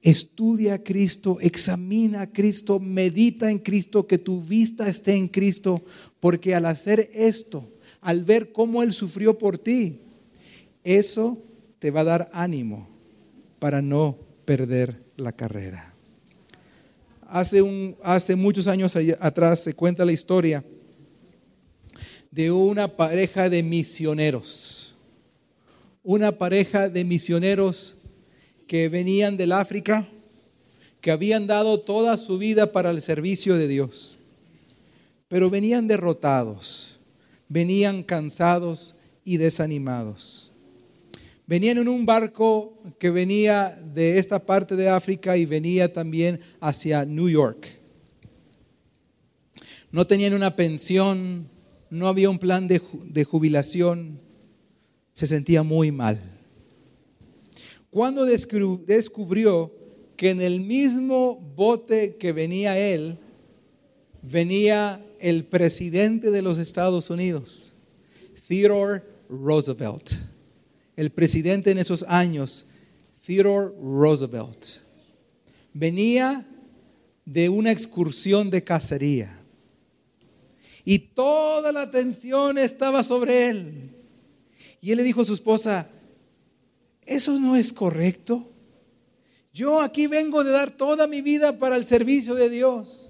Estudia 0.00 0.74
a 0.74 0.78
Cristo, 0.84 1.38
examina 1.40 2.22
a 2.22 2.32
Cristo, 2.32 2.78
medita 2.78 3.50
en 3.50 3.58
Cristo, 3.58 4.06
que 4.06 4.18
tu 4.18 4.40
vista 4.40 4.88
esté 4.88 5.14
en 5.14 5.26
Cristo, 5.26 5.82
porque 6.20 6.54
al 6.54 6.66
hacer 6.66 7.10
esto, 7.12 7.68
al 8.00 8.24
ver 8.24 8.52
cómo 8.52 8.82
Él 8.82 8.92
sufrió 8.92 9.36
por 9.36 9.58
ti, 9.58 10.00
eso 10.84 11.42
te 11.80 11.90
va 11.90 12.00
a 12.00 12.04
dar 12.04 12.30
ánimo 12.32 12.88
para 13.58 13.82
no 13.82 14.16
perder 14.44 15.02
la 15.16 15.32
carrera. 15.32 15.97
Hace, 17.30 17.60
un, 17.60 17.94
hace 18.02 18.34
muchos 18.34 18.66
años 18.66 18.96
atrás 19.20 19.60
se 19.60 19.74
cuenta 19.74 20.02
la 20.04 20.12
historia 20.12 20.64
de 22.30 22.50
una 22.50 22.96
pareja 22.96 23.50
de 23.50 23.62
misioneros. 23.62 24.96
Una 26.02 26.32
pareja 26.38 26.88
de 26.88 27.04
misioneros 27.04 27.96
que 28.66 28.88
venían 28.88 29.36
del 29.36 29.52
África, 29.52 30.08
que 31.02 31.10
habían 31.10 31.46
dado 31.46 31.80
toda 31.80 32.16
su 32.16 32.38
vida 32.38 32.72
para 32.72 32.90
el 32.90 33.02
servicio 33.02 33.56
de 33.56 33.68
Dios, 33.68 34.16
pero 35.28 35.50
venían 35.50 35.86
derrotados, 35.86 36.96
venían 37.46 38.02
cansados 38.02 38.94
y 39.22 39.36
desanimados. 39.36 40.47
Venían 41.48 41.78
en 41.78 41.88
un 41.88 42.04
barco 42.04 42.78
que 42.98 43.10
venía 43.10 43.70
de 43.94 44.18
esta 44.18 44.44
parte 44.44 44.76
de 44.76 44.90
África 44.90 45.34
y 45.34 45.46
venía 45.46 45.90
también 45.90 46.40
hacia 46.60 47.06
New 47.06 47.30
York. 47.30 47.66
No 49.90 50.06
tenían 50.06 50.34
una 50.34 50.54
pensión, 50.54 51.48
no 51.88 52.06
había 52.06 52.28
un 52.28 52.38
plan 52.38 52.68
de, 52.68 53.24
jubilación, 53.24 54.20
se 55.14 55.26
sentía 55.26 55.62
muy 55.62 55.90
mal. 55.90 56.20
Cuando 57.88 58.26
descubrió 58.26 59.72
que 60.18 60.28
en 60.28 60.42
el 60.42 60.60
mismo 60.60 61.40
bote 61.56 62.16
que 62.16 62.32
venía 62.32 62.78
él, 62.78 63.16
venía 64.20 65.02
el 65.18 65.46
presidente 65.46 66.30
de 66.30 66.42
los 66.42 66.58
Estados 66.58 67.08
Unidos, 67.08 67.72
Theodore 68.46 69.02
Roosevelt 69.30 70.12
el 70.98 71.10
presidente 71.10 71.70
en 71.70 71.78
esos 71.78 72.02
años, 72.08 72.66
Theodore 73.24 73.72
Roosevelt, 73.80 74.80
venía 75.72 76.44
de 77.24 77.48
una 77.48 77.70
excursión 77.70 78.50
de 78.50 78.64
cacería. 78.64 79.30
Y 80.84 80.98
toda 80.98 81.70
la 81.70 81.82
atención 81.82 82.58
estaba 82.58 83.04
sobre 83.04 83.46
él. 83.46 83.94
Y 84.80 84.90
él 84.90 84.96
le 84.96 85.04
dijo 85.04 85.20
a 85.20 85.24
su 85.24 85.34
esposa, 85.34 85.88
eso 87.06 87.38
no 87.38 87.54
es 87.54 87.72
correcto. 87.72 88.50
Yo 89.52 89.80
aquí 89.80 90.08
vengo 90.08 90.42
de 90.42 90.50
dar 90.50 90.72
toda 90.72 91.06
mi 91.06 91.22
vida 91.22 91.60
para 91.60 91.76
el 91.76 91.84
servicio 91.84 92.34
de 92.34 92.50
Dios. 92.50 93.08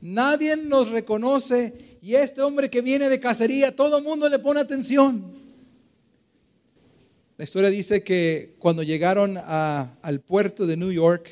Nadie 0.00 0.56
nos 0.56 0.90
reconoce 0.90 1.98
y 2.00 2.14
este 2.14 2.42
hombre 2.42 2.70
que 2.70 2.80
viene 2.80 3.08
de 3.08 3.18
cacería, 3.18 3.74
todo 3.74 3.98
el 3.98 4.04
mundo 4.04 4.28
le 4.28 4.38
pone 4.38 4.60
atención. 4.60 5.45
La 7.38 7.44
historia 7.44 7.68
dice 7.68 8.02
que 8.02 8.54
cuando 8.58 8.82
llegaron 8.82 9.36
al 9.36 10.20
puerto 10.20 10.66
de 10.66 10.78
New 10.78 10.90
York, 10.90 11.28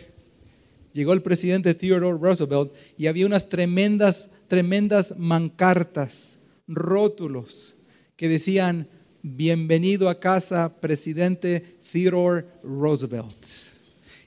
llegó 0.93 1.15
el 1.15 1.23
presidente 1.23 1.75
Theodore 1.75 2.19
Roosevelt 2.21 2.73
y 2.99 3.07
había 3.07 3.25
unas 3.25 3.49
tremendas, 3.49 4.29
tremendas 4.47 5.15
mancartas, 5.17 6.39
rótulos 6.69 7.75
que 8.17 8.29
decían, 8.29 8.87
bienvenido 9.23 10.11
a 10.11 10.21
casa, 10.21 10.75
presidente 10.79 11.79
Theodore 11.91 12.45
Roosevelt. 12.63 13.47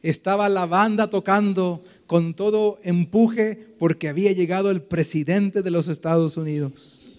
Estaba 0.02 0.50
la 0.50 0.66
banda 0.66 1.12
tocando 1.12 1.84
con 2.08 2.34
todo 2.34 2.80
empuje 2.82 3.56
porque 3.78 4.10
había 4.10 4.32
llegado 4.32 4.72
el 4.72 4.82
presidente 4.82 5.62
de 5.62 5.70
los 5.70 5.90
Estados 5.90 6.38
Unidos. 6.38 7.12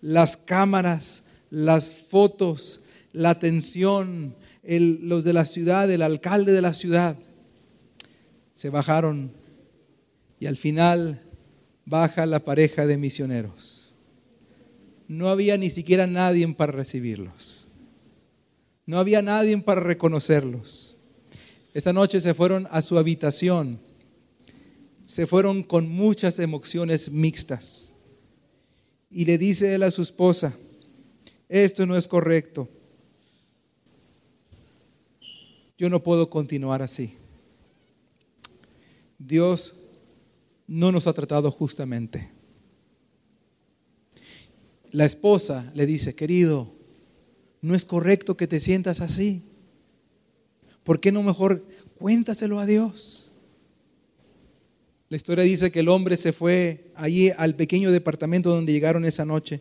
Las 0.00 0.36
cámaras, 0.36 1.22
las 1.48 1.94
fotos, 1.94 2.80
la 3.16 3.30
atención, 3.30 4.36
los 4.62 5.24
de 5.24 5.32
la 5.32 5.46
ciudad, 5.46 5.90
el 5.90 6.02
alcalde 6.02 6.52
de 6.52 6.60
la 6.60 6.74
ciudad, 6.74 7.16
se 8.52 8.68
bajaron 8.68 9.32
y 10.38 10.44
al 10.44 10.56
final 10.56 11.22
baja 11.86 12.26
la 12.26 12.44
pareja 12.44 12.86
de 12.86 12.98
misioneros. 12.98 13.94
No 15.08 15.30
había 15.30 15.56
ni 15.56 15.70
siquiera 15.70 16.06
nadie 16.06 16.46
para 16.52 16.72
recibirlos. 16.72 17.68
No 18.84 18.98
había 18.98 19.22
nadie 19.22 19.56
para 19.58 19.80
reconocerlos. 19.80 20.94
Esta 21.72 21.94
noche 21.94 22.20
se 22.20 22.34
fueron 22.34 22.68
a 22.70 22.82
su 22.82 22.98
habitación. 22.98 23.80
Se 25.06 25.26
fueron 25.26 25.62
con 25.62 25.88
muchas 25.88 26.38
emociones 26.38 27.10
mixtas. 27.10 27.94
Y 29.10 29.24
le 29.24 29.38
dice 29.38 29.74
él 29.74 29.84
a 29.84 29.90
su 29.90 30.02
esposa, 30.02 30.54
esto 31.48 31.86
no 31.86 31.96
es 31.96 32.06
correcto. 32.06 32.68
Yo 35.78 35.90
no 35.90 36.02
puedo 36.02 36.30
continuar 36.30 36.82
así. 36.82 37.14
Dios 39.18 39.82
no 40.66 40.92
nos 40.92 41.06
ha 41.06 41.12
tratado 41.12 41.50
justamente. 41.50 42.30
La 44.90 45.04
esposa 45.04 45.70
le 45.74 45.86
dice, 45.86 46.14
querido, 46.14 46.72
no 47.60 47.74
es 47.74 47.84
correcto 47.84 48.36
que 48.36 48.46
te 48.46 48.60
sientas 48.60 49.00
así. 49.00 49.42
¿Por 50.84 51.00
qué 51.00 51.12
no 51.12 51.22
mejor 51.22 51.66
cuéntaselo 51.98 52.60
a 52.60 52.66
Dios? 52.66 53.30
La 55.08 55.16
historia 55.16 55.44
dice 55.44 55.70
que 55.70 55.80
el 55.80 55.88
hombre 55.88 56.16
se 56.16 56.32
fue 56.32 56.90
allí 56.94 57.30
al 57.30 57.54
pequeño 57.54 57.92
departamento 57.92 58.50
donde 58.50 58.72
llegaron 58.72 59.04
esa 59.04 59.24
noche 59.24 59.60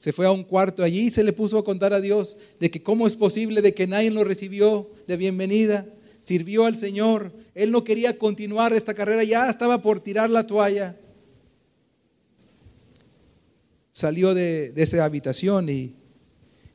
se 0.00 0.14
fue 0.14 0.24
a 0.24 0.32
un 0.32 0.44
cuarto 0.44 0.82
allí 0.82 1.08
y 1.08 1.10
se 1.10 1.22
le 1.22 1.34
puso 1.34 1.58
a 1.58 1.62
contar 1.62 1.92
a 1.92 2.00
Dios 2.00 2.38
de 2.58 2.70
que 2.70 2.82
cómo 2.82 3.06
es 3.06 3.14
posible 3.14 3.60
de 3.60 3.74
que 3.74 3.86
nadie 3.86 4.10
lo 4.10 4.24
recibió 4.24 4.90
de 5.06 5.18
bienvenida. 5.18 5.86
Sirvió 6.20 6.64
al 6.64 6.74
Señor. 6.74 7.34
Él 7.54 7.70
no 7.70 7.84
quería 7.84 8.16
continuar 8.16 8.72
esta 8.72 8.94
carrera, 8.94 9.22
ya 9.24 9.50
estaba 9.50 9.82
por 9.82 10.00
tirar 10.00 10.30
la 10.30 10.46
toalla. 10.46 10.96
Salió 13.92 14.32
de, 14.32 14.72
esa 14.74 15.04
habitación 15.04 15.68
y 15.68 15.96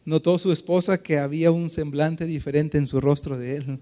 notó 0.05 0.37
su 0.37 0.51
esposa 0.51 1.01
que 1.01 1.17
había 1.17 1.49
un 1.49 1.71
semblante 1.71 2.27
diferente 2.27 2.77
en 2.77 2.85
su 2.85 3.01
rostro 3.01 3.39
de 3.39 3.55
él. 3.55 3.79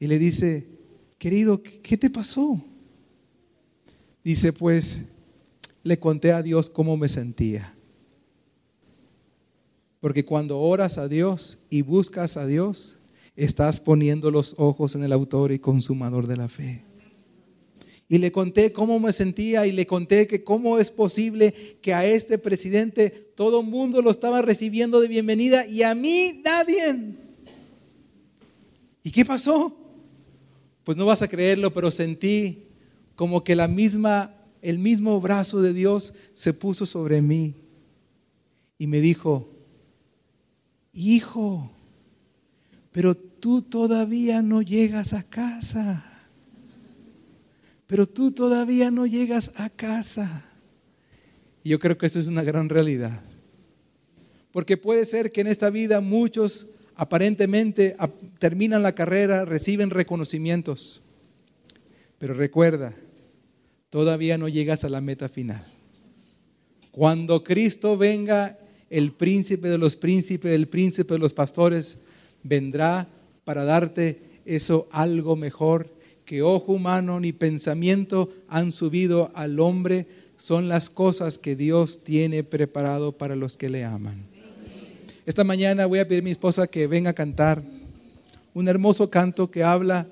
Y 0.00 0.08
le 0.08 0.18
dice, 0.18 0.66
querido, 1.16 1.62
¿qué 1.62 1.96
te 1.96 2.10
pasó? 2.10 2.60
Dice, 4.24 4.52
pues 4.52 5.04
le 5.84 6.00
conté 6.00 6.32
a 6.32 6.42
Dios 6.42 6.68
cómo 6.68 6.96
me 6.96 7.08
sentía. 7.08 7.77
Porque 10.00 10.24
cuando 10.24 10.60
oras 10.60 10.98
a 10.98 11.08
Dios 11.08 11.58
y 11.70 11.82
buscas 11.82 12.36
a 12.36 12.46
Dios, 12.46 12.96
estás 13.36 13.80
poniendo 13.80 14.30
los 14.30 14.54
ojos 14.58 14.94
en 14.94 15.02
el 15.02 15.12
autor 15.12 15.52
y 15.52 15.58
consumador 15.58 16.26
de 16.26 16.36
la 16.36 16.48
fe. 16.48 16.84
Y 18.08 18.18
le 18.18 18.32
conté 18.32 18.72
cómo 18.72 18.98
me 18.98 19.12
sentía 19.12 19.66
y 19.66 19.72
le 19.72 19.86
conté 19.86 20.26
que 20.26 20.42
cómo 20.42 20.78
es 20.78 20.90
posible 20.90 21.52
que 21.82 21.92
a 21.92 22.06
este 22.06 22.38
presidente 22.38 23.10
todo 23.34 23.60
el 23.60 23.66
mundo 23.66 24.00
lo 24.00 24.10
estaba 24.10 24.40
recibiendo 24.40 25.00
de 25.00 25.08
bienvenida 25.08 25.66
y 25.66 25.82
a 25.82 25.94
mí 25.94 26.40
nadie. 26.44 27.16
¿Y 29.02 29.10
qué 29.10 29.24
pasó? 29.24 29.76
Pues 30.84 30.96
no 30.96 31.04
vas 31.04 31.20
a 31.20 31.28
creerlo, 31.28 31.72
pero 31.74 31.90
sentí 31.90 32.64
como 33.14 33.44
que 33.44 33.54
la 33.54 33.68
misma 33.68 34.34
el 34.62 34.78
mismo 34.78 35.20
brazo 35.20 35.62
de 35.62 35.72
Dios 35.72 36.14
se 36.34 36.52
puso 36.52 36.86
sobre 36.86 37.22
mí 37.22 37.54
y 38.78 38.86
me 38.86 39.00
dijo, 39.00 39.48
hijo, 40.98 41.70
pero 42.90 43.14
tú 43.14 43.62
todavía 43.62 44.42
no 44.42 44.62
llegas 44.62 45.12
a 45.12 45.22
casa. 45.22 46.04
Pero 47.86 48.06
tú 48.06 48.32
todavía 48.32 48.90
no 48.90 49.06
llegas 49.06 49.52
a 49.56 49.70
casa. 49.70 50.44
Y 51.62 51.70
yo 51.70 51.78
creo 51.78 51.96
que 51.96 52.06
eso 52.06 52.20
es 52.20 52.26
una 52.26 52.42
gran 52.42 52.68
realidad. 52.68 53.22
Porque 54.52 54.76
puede 54.76 55.04
ser 55.04 55.32
que 55.32 55.40
en 55.40 55.46
esta 55.46 55.70
vida 55.70 56.00
muchos 56.00 56.66
aparentemente 56.96 57.96
terminan 58.38 58.82
la 58.82 58.94
carrera, 58.94 59.44
reciben 59.44 59.90
reconocimientos. 59.90 61.00
Pero 62.18 62.34
recuerda, 62.34 62.94
todavía 63.88 64.36
no 64.36 64.48
llegas 64.48 64.84
a 64.84 64.88
la 64.88 65.00
meta 65.00 65.28
final. 65.28 65.64
Cuando 66.90 67.44
Cristo 67.44 67.96
venga, 67.96 68.58
el 68.90 69.12
príncipe 69.12 69.68
de 69.68 69.78
los 69.78 69.96
príncipes, 69.96 70.52
el 70.52 70.68
príncipe 70.68 71.14
de 71.14 71.20
los 71.20 71.34
pastores, 71.34 71.98
vendrá 72.42 73.08
para 73.44 73.64
darte 73.64 74.20
eso 74.44 74.88
algo 74.90 75.36
mejor 75.36 75.90
que 76.24 76.42
ojo 76.42 76.72
humano 76.72 77.20
ni 77.20 77.32
pensamiento 77.32 78.30
han 78.48 78.70
subido 78.72 79.30
al 79.34 79.60
hombre, 79.60 80.06
son 80.36 80.68
las 80.68 80.90
cosas 80.90 81.38
que 81.38 81.56
Dios 81.56 82.04
tiene 82.04 82.44
preparado 82.44 83.12
para 83.12 83.34
los 83.34 83.56
que 83.56 83.70
le 83.70 83.84
aman. 83.84 84.26
Esta 85.24 85.44
mañana 85.44 85.86
voy 85.86 85.98
a 85.98 86.08
pedir 86.08 86.22
a 86.22 86.24
mi 86.24 86.30
esposa 86.30 86.66
que 86.66 86.86
venga 86.86 87.10
a 87.10 87.14
cantar 87.14 87.62
un 88.54 88.68
hermoso 88.68 89.10
canto 89.10 89.50
que 89.50 89.64
habla 89.64 90.06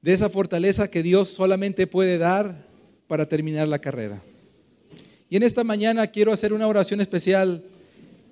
de 0.00 0.12
esa 0.12 0.28
fortaleza 0.28 0.88
que 0.88 1.02
Dios 1.02 1.28
solamente 1.28 1.86
puede 1.86 2.18
dar 2.18 2.66
para 3.06 3.26
terminar 3.26 3.66
la 3.68 3.78
carrera. 3.78 4.22
Y 5.28 5.36
en 5.36 5.42
esta 5.42 5.64
mañana 5.64 6.06
quiero 6.06 6.32
hacer 6.32 6.52
una 6.52 6.66
oración 6.66 7.00
especial. 7.00 7.62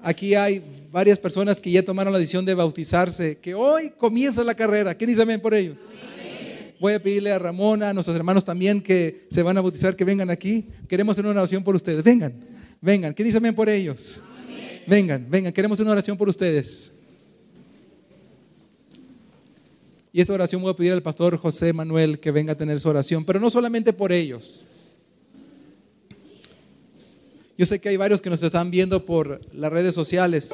Aquí 0.01 0.35
hay 0.35 0.63
varias 0.91 1.19
personas 1.19 1.61
que 1.61 1.71
ya 1.71 1.85
tomaron 1.85 2.13
la 2.13 2.19
decisión 2.19 2.45
de 2.45 2.55
bautizarse, 2.55 3.39
que 3.39 3.55
hoy 3.55 3.91
comienza 3.91 4.45
la 4.45 4.55
carrera. 4.55 4.95
¿Quién 4.95 5.09
dice 5.09 5.23
amén 5.23 5.41
por 5.41 5.55
ellos? 5.55 5.79
Voy 6.79 6.95
a 6.95 7.03
pedirle 7.03 7.31
a 7.31 7.39
Ramona, 7.39 7.91
a 7.91 7.95
nuestros 7.95 8.17
hermanos 8.17 8.45
también 8.45 8.81
que 8.81 9.27
se 9.31 9.43
van 9.43 9.57
a 9.57 9.61
bautizar, 9.61 9.95
que 9.95 10.05
vengan 10.05 10.31
aquí. 10.31 10.67
Queremos 10.89 11.15
hacer 11.15 11.25
una 11.25 11.41
oración 11.41 11.63
por 11.63 11.77
ustedes. 11.77 12.03
Vengan, 12.03 12.35
vengan. 12.81 13.15
¿Quién 13.15 13.27
dice 13.27 13.39
amén 13.39 13.55
por 13.55 13.69
ellos? 13.69 14.21
Vengan, 14.87 15.25
vengan. 15.31 15.53
Queremos 15.53 15.79
una 15.81 15.93
oración 15.93 16.17
por 16.17 16.29
ustedes. 16.29 16.93
Y 20.13 20.21
esta 20.21 20.35
oración 20.35 20.61
voy 20.61 20.73
a 20.73 20.75
pedir 20.75 20.93
al 20.93 21.03
pastor 21.03 21.39
José 21.39 21.73
Manuel 21.73 22.19
que 22.19 22.31
venga 22.33 22.53
a 22.53 22.57
tener 22.57 22.81
su 22.81 22.89
oración, 22.89 23.25
pero 23.25 23.41
no 23.41 23.49
solamente 23.49 23.93
por 23.93 24.13
ellos. 24.13 24.67
Yo 27.59 27.67
sé 27.67 27.81
que 27.81 27.91
hay 27.91 27.97
varios 27.97 28.21
que 28.21 28.31
nos 28.31 28.43
están 28.43 28.71
viendo 28.71 29.05
por 29.05 29.41
las 29.55 29.71
redes 29.71 29.95
sociales, 29.95 30.53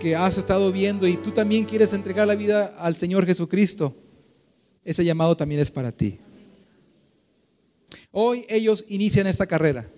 que 0.00 0.16
has 0.16 0.38
estado 0.38 0.72
viendo 0.72 1.06
y 1.06 1.16
tú 1.16 1.30
también 1.30 1.64
quieres 1.64 1.92
entregar 1.92 2.26
la 2.26 2.34
vida 2.34 2.74
al 2.78 2.96
Señor 2.96 3.26
Jesucristo. 3.26 3.94
Ese 4.84 5.04
llamado 5.04 5.36
también 5.36 5.60
es 5.60 5.70
para 5.70 5.92
ti. 5.92 6.18
Hoy 8.10 8.44
ellos 8.48 8.84
inician 8.88 9.26
esta 9.26 9.46
carrera, 9.46 9.88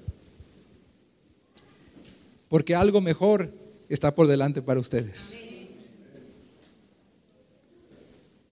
porque 2.49 2.75
algo 2.75 3.01
mejor 3.01 3.53
está 3.89 4.15
por 4.15 4.27
delante 4.27 4.63
para 4.63 4.81
ustedes. 4.81 5.39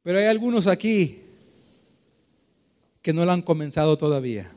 Pero 0.03 0.19
hay 0.19 0.25
algunos 0.25 0.67
aquí 0.67 1.21
que 3.03 3.13
no 3.13 3.25
lo 3.25 3.33
han 3.33 3.43
comenzado 3.43 3.99
todavía, 3.99 4.51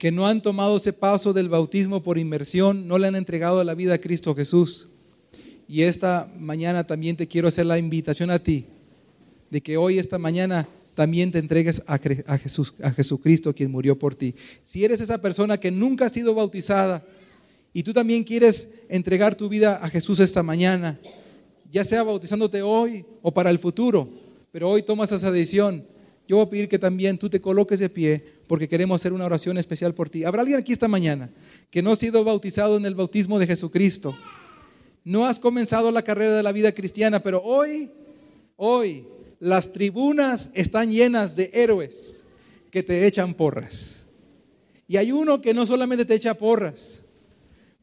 que 0.00 0.10
no 0.10 0.26
han 0.26 0.40
tomado 0.40 0.78
ese 0.78 0.94
paso 0.94 1.34
del 1.34 1.50
bautismo 1.50 2.02
por 2.02 2.16
inmersión, 2.16 2.88
no 2.88 2.96
le 2.96 3.06
han 3.06 3.16
entregado 3.16 3.62
la 3.62 3.74
vida 3.74 3.92
a 3.92 4.00
Cristo 4.00 4.34
Jesús. 4.34 4.88
Y 5.68 5.82
esta 5.82 6.26
mañana 6.38 6.86
también 6.86 7.18
te 7.18 7.28
quiero 7.28 7.48
hacer 7.48 7.66
la 7.66 7.76
invitación 7.76 8.30
a 8.30 8.42
ti, 8.42 8.64
de 9.50 9.60
que 9.60 9.76
hoy, 9.76 9.98
esta 9.98 10.16
mañana, 10.16 10.66
también 10.94 11.30
te 11.30 11.38
entregues 11.38 11.82
a, 11.86 11.98
Jesús, 12.38 12.72
a 12.82 12.92
Jesucristo 12.92 13.54
quien 13.54 13.70
murió 13.70 13.98
por 13.98 14.14
ti. 14.14 14.34
Si 14.64 14.82
eres 14.82 15.02
esa 15.02 15.20
persona 15.20 15.60
que 15.60 15.70
nunca 15.70 16.06
ha 16.06 16.08
sido 16.08 16.32
bautizada 16.32 17.04
y 17.74 17.82
tú 17.82 17.92
también 17.92 18.24
quieres 18.24 18.70
entregar 18.88 19.34
tu 19.34 19.50
vida 19.50 19.80
a 19.82 19.88
Jesús 19.90 20.18
esta 20.20 20.42
mañana, 20.42 20.98
ya 21.70 21.84
sea 21.84 22.04
bautizándote 22.04 22.62
hoy 22.62 23.04
o 23.20 23.34
para 23.34 23.50
el 23.50 23.58
futuro, 23.58 24.08
pero 24.50 24.70
hoy 24.70 24.82
tomas 24.82 25.12
esa 25.12 25.30
decisión. 25.30 25.84
Yo 26.30 26.36
voy 26.36 26.46
a 26.46 26.48
pedir 26.48 26.68
que 26.68 26.78
también 26.78 27.18
tú 27.18 27.28
te 27.28 27.40
coloques 27.40 27.80
de 27.80 27.88
pie 27.88 28.24
porque 28.46 28.68
queremos 28.68 29.00
hacer 29.00 29.12
una 29.12 29.24
oración 29.24 29.58
especial 29.58 29.94
por 29.94 30.08
ti. 30.08 30.22
¿Habrá 30.22 30.42
alguien 30.42 30.60
aquí 30.60 30.72
esta 30.72 30.86
mañana 30.86 31.28
que 31.72 31.82
no 31.82 31.90
ha 31.90 31.96
sido 31.96 32.22
bautizado 32.22 32.76
en 32.76 32.86
el 32.86 32.94
bautismo 32.94 33.36
de 33.40 33.48
Jesucristo? 33.48 34.16
No 35.02 35.26
has 35.26 35.40
comenzado 35.40 35.90
la 35.90 36.02
carrera 36.02 36.36
de 36.36 36.44
la 36.44 36.52
vida 36.52 36.70
cristiana, 36.70 37.20
pero 37.20 37.42
hoy, 37.42 37.90
hoy, 38.54 39.08
las 39.40 39.72
tribunas 39.72 40.52
están 40.54 40.92
llenas 40.92 41.34
de 41.34 41.50
héroes 41.52 42.22
que 42.70 42.84
te 42.84 43.08
echan 43.08 43.34
porras. 43.34 44.06
Y 44.86 44.98
hay 44.98 45.10
uno 45.10 45.40
que 45.40 45.52
no 45.52 45.66
solamente 45.66 46.04
te 46.04 46.14
echa 46.14 46.34
porras, 46.34 47.00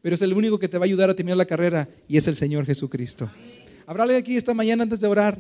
pero 0.02 0.16
es 0.16 0.22
el 0.22 0.32
único 0.32 0.58
que 0.58 0.70
te 0.70 0.78
va 0.78 0.86
a 0.86 0.88
ayudar 0.88 1.10
a 1.10 1.16
terminar 1.18 1.36
la 1.36 1.46
carrera 1.46 1.90
y 2.08 2.16
es 2.16 2.30
el 2.30 2.38
Señor 2.38 2.66
Jesucristo. 2.66 3.30
¿Habrá 3.86 4.04
alguien 4.04 4.22
aquí 4.22 4.38
esta 4.38 4.54
mañana 4.54 4.84
antes 4.84 5.02
de 5.02 5.08
orar 5.08 5.38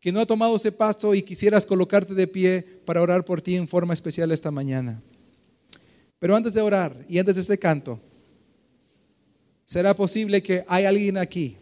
que 0.00 0.12
no 0.12 0.20
ha 0.20 0.26
tomado 0.26 0.56
ese 0.56 0.72
paso 0.72 1.14
y 1.14 1.22
quisieras 1.22 1.66
colocarte 1.66 2.14
de 2.14 2.26
pie 2.26 2.62
para 2.84 3.02
orar 3.02 3.24
por 3.24 3.40
ti 3.40 3.56
en 3.56 3.66
forma 3.66 3.94
especial 3.94 4.30
esta 4.30 4.50
mañana? 4.50 5.02
Pero 6.18 6.34
antes 6.34 6.54
de 6.54 6.62
orar 6.62 7.04
y 7.08 7.18
antes 7.18 7.36
de 7.36 7.42
este 7.42 7.58
canto, 7.58 8.00
¿será 9.64 9.94
posible 9.94 10.42
que 10.42 10.64
hay 10.66 10.84
alguien 10.84 11.18
aquí 11.18 11.56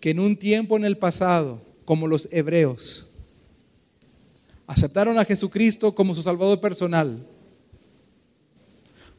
que 0.00 0.10
en 0.10 0.20
un 0.20 0.36
tiempo 0.36 0.76
en 0.76 0.84
el 0.84 0.98
pasado, 0.98 1.62
como 1.84 2.06
los 2.06 2.28
hebreos, 2.30 3.08
aceptaron 4.66 5.18
a 5.18 5.24
Jesucristo 5.24 5.94
como 5.94 6.14
su 6.14 6.22
Salvador 6.22 6.60
personal, 6.60 7.26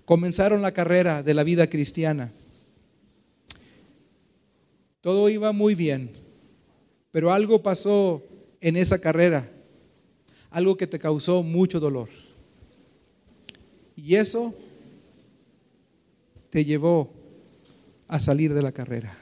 comenzaron 0.05 0.61
la 0.61 0.71
carrera 0.71 1.23
de 1.23 1.33
la 1.33 1.43
vida 1.43 1.67
cristiana? 1.69 2.31
Todo 5.01 5.29
iba 5.29 5.51
muy 5.51 5.75
bien, 5.75 6.24
pero 7.15 7.31
algo 7.31 7.63
pasó 7.63 8.21
en 8.59 8.75
esa 8.75 8.99
carrera, 8.99 9.49
algo 10.49 10.75
que 10.75 10.85
te 10.85 10.99
causó 10.99 11.43
mucho 11.43 11.79
dolor. 11.79 12.09
Y 13.95 14.15
eso 14.15 14.53
te 16.49 16.65
llevó 16.65 17.09
a 18.09 18.19
salir 18.19 18.53
de 18.53 18.61
la 18.61 18.73
carrera. 18.73 19.17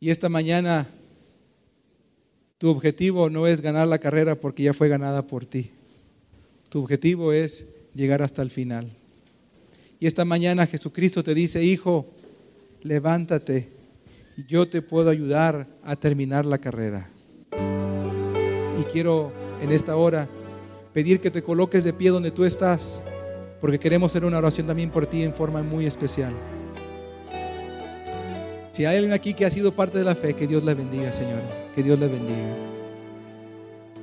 Y 0.00 0.08
esta 0.08 0.30
mañana 0.30 0.88
tu 2.56 2.70
objetivo 2.70 3.28
no 3.28 3.46
es 3.46 3.60
ganar 3.60 3.86
la 3.88 3.98
carrera 3.98 4.40
porque 4.40 4.62
ya 4.62 4.72
fue 4.72 4.88
ganada 4.88 5.26
por 5.26 5.44
ti. 5.44 5.70
Tu 6.70 6.80
objetivo 6.80 7.34
es 7.34 7.66
llegar 7.94 8.22
hasta 8.22 8.40
el 8.40 8.50
final. 8.50 8.90
Y 10.00 10.06
esta 10.06 10.24
mañana 10.24 10.66
Jesucristo 10.66 11.22
te 11.22 11.34
dice, 11.34 11.62
hijo, 11.62 12.06
levántate, 12.80 13.81
yo 14.46 14.68
te 14.68 14.82
puedo 14.82 15.10
ayudar 15.10 15.66
a 15.82 15.96
terminar 15.96 16.46
la 16.46 16.58
carrera. 16.58 17.08
Y 18.80 18.84
quiero 18.84 19.32
en 19.60 19.70
esta 19.72 19.96
hora 19.96 20.28
pedir 20.92 21.20
que 21.20 21.30
te 21.30 21.42
coloques 21.42 21.84
de 21.84 21.92
pie 21.92 22.10
donde 22.10 22.30
tú 22.30 22.44
estás, 22.44 23.00
porque 23.60 23.78
queremos 23.78 24.12
hacer 24.12 24.24
una 24.24 24.38
oración 24.38 24.66
también 24.66 24.90
por 24.90 25.06
ti 25.06 25.22
en 25.22 25.34
forma 25.34 25.62
muy 25.62 25.86
especial. 25.86 26.32
Si 28.70 28.84
hay 28.84 28.96
alguien 28.96 29.12
aquí 29.12 29.34
que 29.34 29.44
ha 29.44 29.50
sido 29.50 29.72
parte 29.72 29.98
de 29.98 30.04
la 30.04 30.14
fe, 30.14 30.34
que 30.34 30.46
Dios 30.46 30.64
le 30.64 30.74
bendiga, 30.74 31.12
Señor, 31.12 31.40
que 31.74 31.82
Dios 31.82 31.98
le 31.98 32.08
bendiga. 32.08 32.56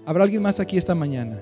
¿Habrá 0.05 0.23
alguien 0.23 0.41
más 0.41 0.59
aquí 0.59 0.77
esta 0.77 0.95
mañana 0.95 1.39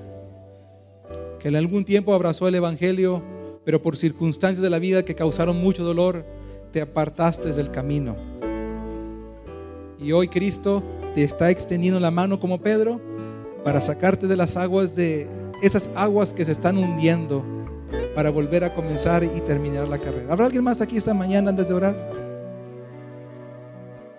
que 1.40 1.50
en 1.50 1.56
algún 1.56 1.86
tiempo 1.86 2.14
abrazó 2.14 2.48
el 2.48 2.56
Evangelio, 2.56 3.22
pero 3.64 3.82
por 3.82 3.98
circunstancias 3.98 4.62
de 4.62 4.70
la 4.70 4.80
vida 4.80 5.06
que 5.06 5.16
causaron 5.16 5.58
mucho 5.58 5.84
dolor, 5.84 6.26
te 6.72 6.82
apartaste 6.82 7.52
del 7.54 7.72
camino. 7.72 8.16
Y 10.00 10.12
hoy 10.12 10.28
Cristo 10.28 10.84
te 11.16 11.24
está 11.24 11.50
extendiendo 11.50 12.00
la 12.00 12.12
mano 12.12 12.40
como 12.40 12.60
Pedro 12.60 13.02
para 13.64 13.82
sacarte 13.82 14.28
de 14.28 14.36
las 14.36 14.56
aguas 14.56 14.96
de 14.96 15.28
esas 15.62 15.90
aguas 15.96 16.34
que 16.34 16.46
se 16.46 16.52
están 16.52 16.78
hundiendo 16.78 17.44
para 18.16 18.30
volver 18.30 18.64
a 18.64 18.74
comenzar 18.74 19.24
y 19.24 19.42
terminar 19.42 19.88
la 19.88 19.98
carrera. 19.98 20.32
¿Habrá 20.34 20.46
alguien 20.46 20.64
más 20.64 20.82
aquí 20.82 20.98
esta 20.98 21.14
mañana 21.14 21.50
antes 21.50 21.68
de 21.68 21.74
orar? 21.74 22.12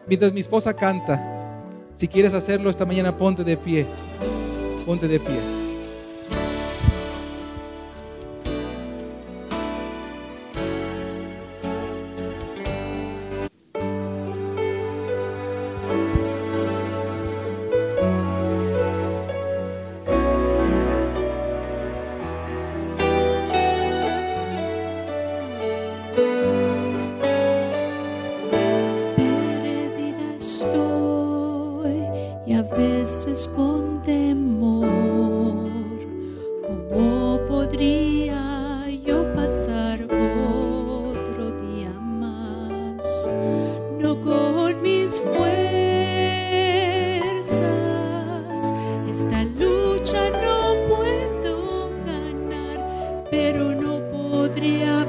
Mientras 0.07 0.33
mi 0.33 0.41
esposa 0.41 0.74
canta, 0.74 1.64
si 1.95 2.09
quieres 2.09 2.33
hacerlo 2.35 2.70
esta 2.70 2.85
mañana, 2.85 3.16
ponte 3.16 3.45
de 3.45 3.57
pie. 3.57 3.87
Ponte 4.87 5.07
de 5.07 5.20
pie. 5.20 5.58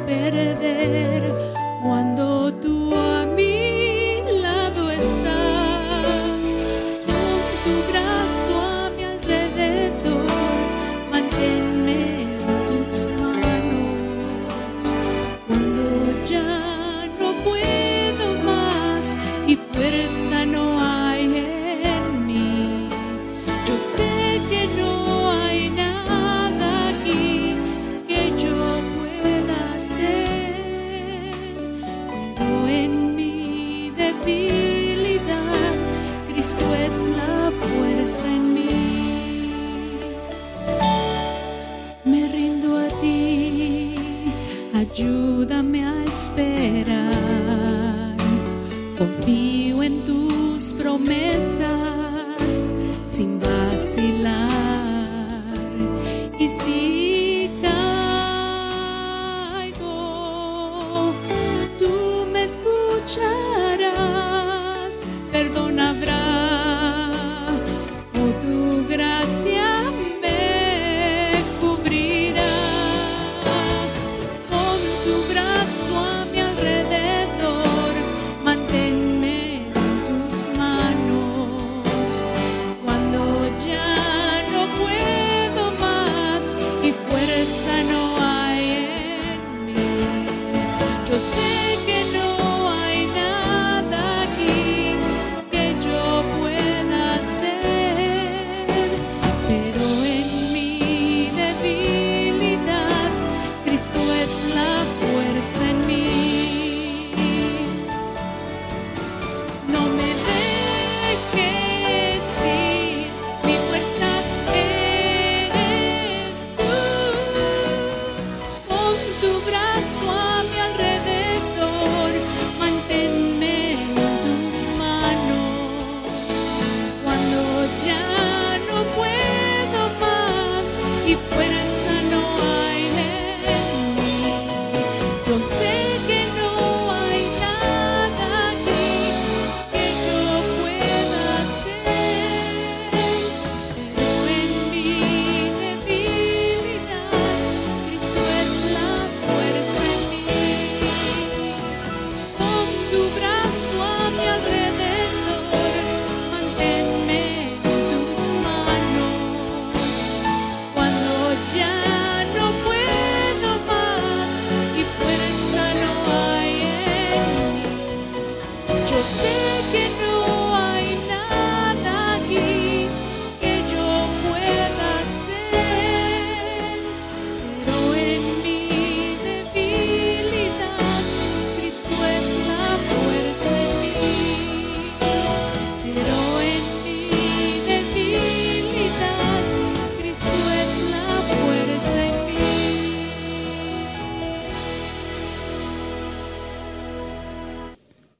better 0.10 0.56
there. 0.56 1.19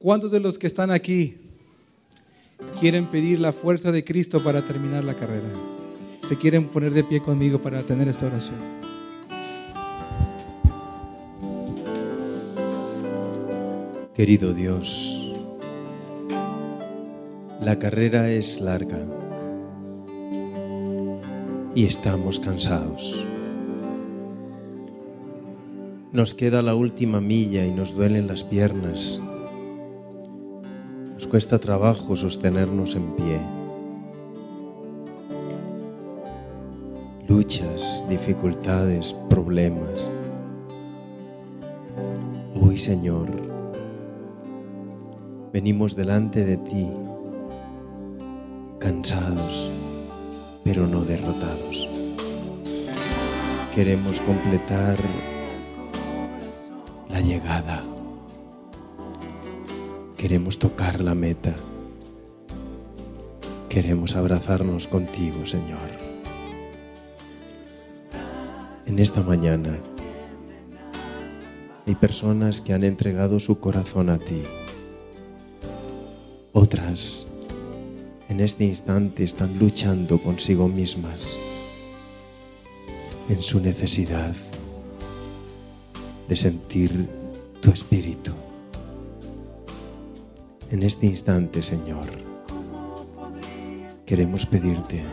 ¿Cuántos 0.02 0.32
de 0.32 0.40
los 0.40 0.58
que 0.58 0.66
están 0.66 0.92
aquí 0.92 1.36
quieren 2.80 3.08
pedir 3.08 3.42
la 3.42 3.52
fuerza 3.52 3.92
de 3.92 4.06
Cristo 4.06 4.42
para 4.42 4.62
terminar 4.62 5.04
la 5.04 5.14
carrera? 5.14 5.50
Se 6.26 6.38
quieren 6.38 6.70
poner 6.70 6.94
de 6.94 7.04
pie 7.04 7.22
conmigo 7.22 7.62
para 7.62 7.84
tener 7.84 8.08
esta 8.08 8.28
oración. 8.28 8.56
Querido 14.16 14.54
Dios, 14.54 15.34
la 17.60 17.78
carrera 17.78 18.30
es 18.32 18.62
larga 18.62 19.02
y 21.76 21.84
estamos 21.84 22.40
cansados. 22.40 23.26
Nos 26.14 26.34
queda 26.34 26.62
la 26.62 26.74
última 26.74 27.20
milla 27.20 27.66
y 27.66 27.72
nos 27.72 27.94
duelen 27.94 28.28
las 28.28 28.46
piernas. 28.46 29.22
Cuesta 31.30 31.60
trabajo 31.60 32.16
sostenernos 32.16 32.96
en 32.96 33.12
pie. 33.12 33.40
Luchas, 37.28 38.04
dificultades, 38.10 39.14
problemas. 39.30 40.12
Hoy, 42.60 42.80
Señor, 42.80 43.30
venimos 45.54 45.96
delante 45.96 46.44
de 46.46 46.58
ti, 46.58 46.90
cansados, 48.80 49.72
pero 50.64 50.88
no 50.88 51.06
derrotados. 51.06 51.88
Queremos 53.76 54.20
completar 54.22 54.98
la 57.08 57.22
llegada. 57.22 57.84
Queremos 60.20 60.60
tocar 60.60 61.00
la 61.00 61.16
meta. 61.16 61.56
Queremos 63.70 64.18
abrazarnos 64.18 64.86
contigo, 64.86 65.46
Señor. 65.46 65.80
En 68.86 69.00
esta 69.00 69.24
mañana 69.24 69.78
hay 71.88 71.96
personas 71.96 72.60
que 72.60 72.74
han 72.74 72.84
entregado 72.84 73.40
su 73.40 73.62
corazón 73.62 74.10
a 74.10 74.18
ti. 74.18 74.44
Otras 76.52 77.28
en 78.28 78.42
este 78.42 78.66
instante 78.66 79.24
están 79.24 79.58
luchando 79.58 80.22
consigo 80.22 80.68
mismas 80.68 81.40
en 83.30 83.42
su 83.42 83.62
necesidad 83.62 84.36
de 86.28 86.36
sentir 86.36 87.08
tu 87.62 87.72
espíritu. 87.72 88.34
En 90.72 90.84
este 90.84 91.08
instante, 91.08 91.64
Señor, 91.64 92.06
queremos 94.06 94.46
pedirte 94.46 95.04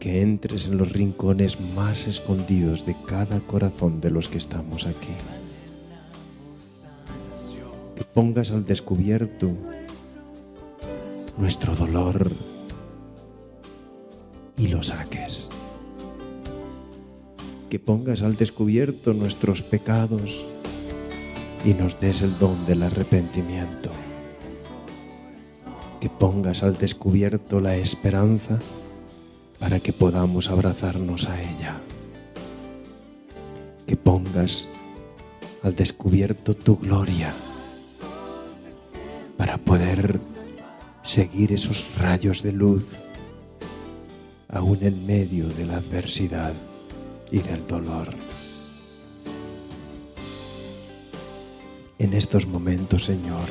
que 0.00 0.22
entres 0.22 0.66
en 0.66 0.76
los 0.76 0.90
rincones 0.90 1.60
más 1.60 2.08
escondidos 2.08 2.84
de 2.84 2.96
cada 3.06 3.38
corazón 3.38 4.00
de 4.00 4.10
los 4.10 4.28
que 4.28 4.38
estamos 4.38 4.86
aquí. 4.86 5.14
Que 7.94 8.02
pongas 8.02 8.50
al 8.50 8.64
descubierto 8.64 9.52
nuestro 11.38 11.76
dolor 11.76 12.28
y 14.56 14.66
lo 14.66 14.82
saques. 14.82 15.48
Que 17.70 17.78
pongas 17.78 18.22
al 18.22 18.34
descubierto 18.34 19.14
nuestros 19.14 19.62
pecados 19.62 20.51
y 21.64 21.74
nos 21.74 22.00
des 22.00 22.22
el 22.22 22.38
don 22.38 22.66
del 22.66 22.82
arrepentimiento. 22.82 23.90
Que 26.00 26.08
pongas 26.08 26.62
al 26.62 26.76
descubierto 26.78 27.60
la 27.60 27.76
esperanza 27.76 28.58
para 29.58 29.78
que 29.80 29.92
podamos 29.92 30.50
abrazarnos 30.50 31.28
a 31.28 31.40
ella. 31.40 31.76
Que 33.86 33.96
pongas 33.96 34.68
al 35.62 35.76
descubierto 35.76 36.54
tu 36.54 36.76
gloria 36.76 37.32
para 39.36 39.58
poder 39.58 40.20
seguir 41.02 41.52
esos 41.52 41.86
rayos 41.96 42.42
de 42.42 42.52
luz 42.52 42.84
aún 44.48 44.78
en 44.82 45.06
medio 45.06 45.48
de 45.48 45.66
la 45.66 45.76
adversidad 45.78 46.52
y 47.30 47.38
del 47.38 47.66
dolor. 47.66 48.21
En 52.02 52.12
estos 52.12 52.46
momentos, 52.46 53.04
Señor, 53.04 53.48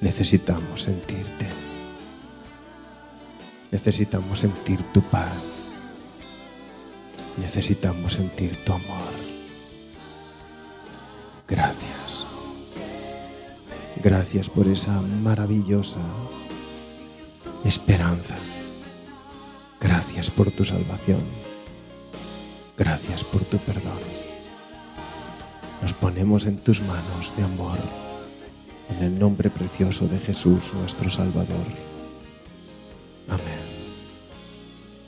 Necesitamos 0.00 0.84
sentirte. 0.84 1.46
Necesitamos 3.72 4.38
sentir 4.38 4.80
tu 4.92 5.02
paz. 5.02 5.72
Necesitamos 7.36 8.14
sentir 8.14 8.56
tu 8.64 8.72
amor. 8.72 9.12
Gracias. 11.48 12.26
Gracias 14.02 14.48
por 14.48 14.68
esa 14.68 15.00
maravillosa 15.00 16.00
esperanza. 17.64 18.36
Gracias 19.80 20.30
por 20.30 20.52
tu 20.52 20.64
salvación. 20.64 21.22
Gracias 22.76 23.24
por 23.24 23.44
tu 23.44 23.58
perdón. 23.58 24.27
Nos 25.82 25.92
ponemos 25.92 26.46
en 26.46 26.58
tus 26.58 26.80
manos 26.82 27.32
de 27.36 27.44
amor, 27.44 27.78
en 28.96 29.04
el 29.04 29.18
nombre 29.18 29.50
precioso 29.50 30.08
de 30.08 30.18
Jesús, 30.18 30.74
nuestro 30.74 31.08
Salvador. 31.08 31.97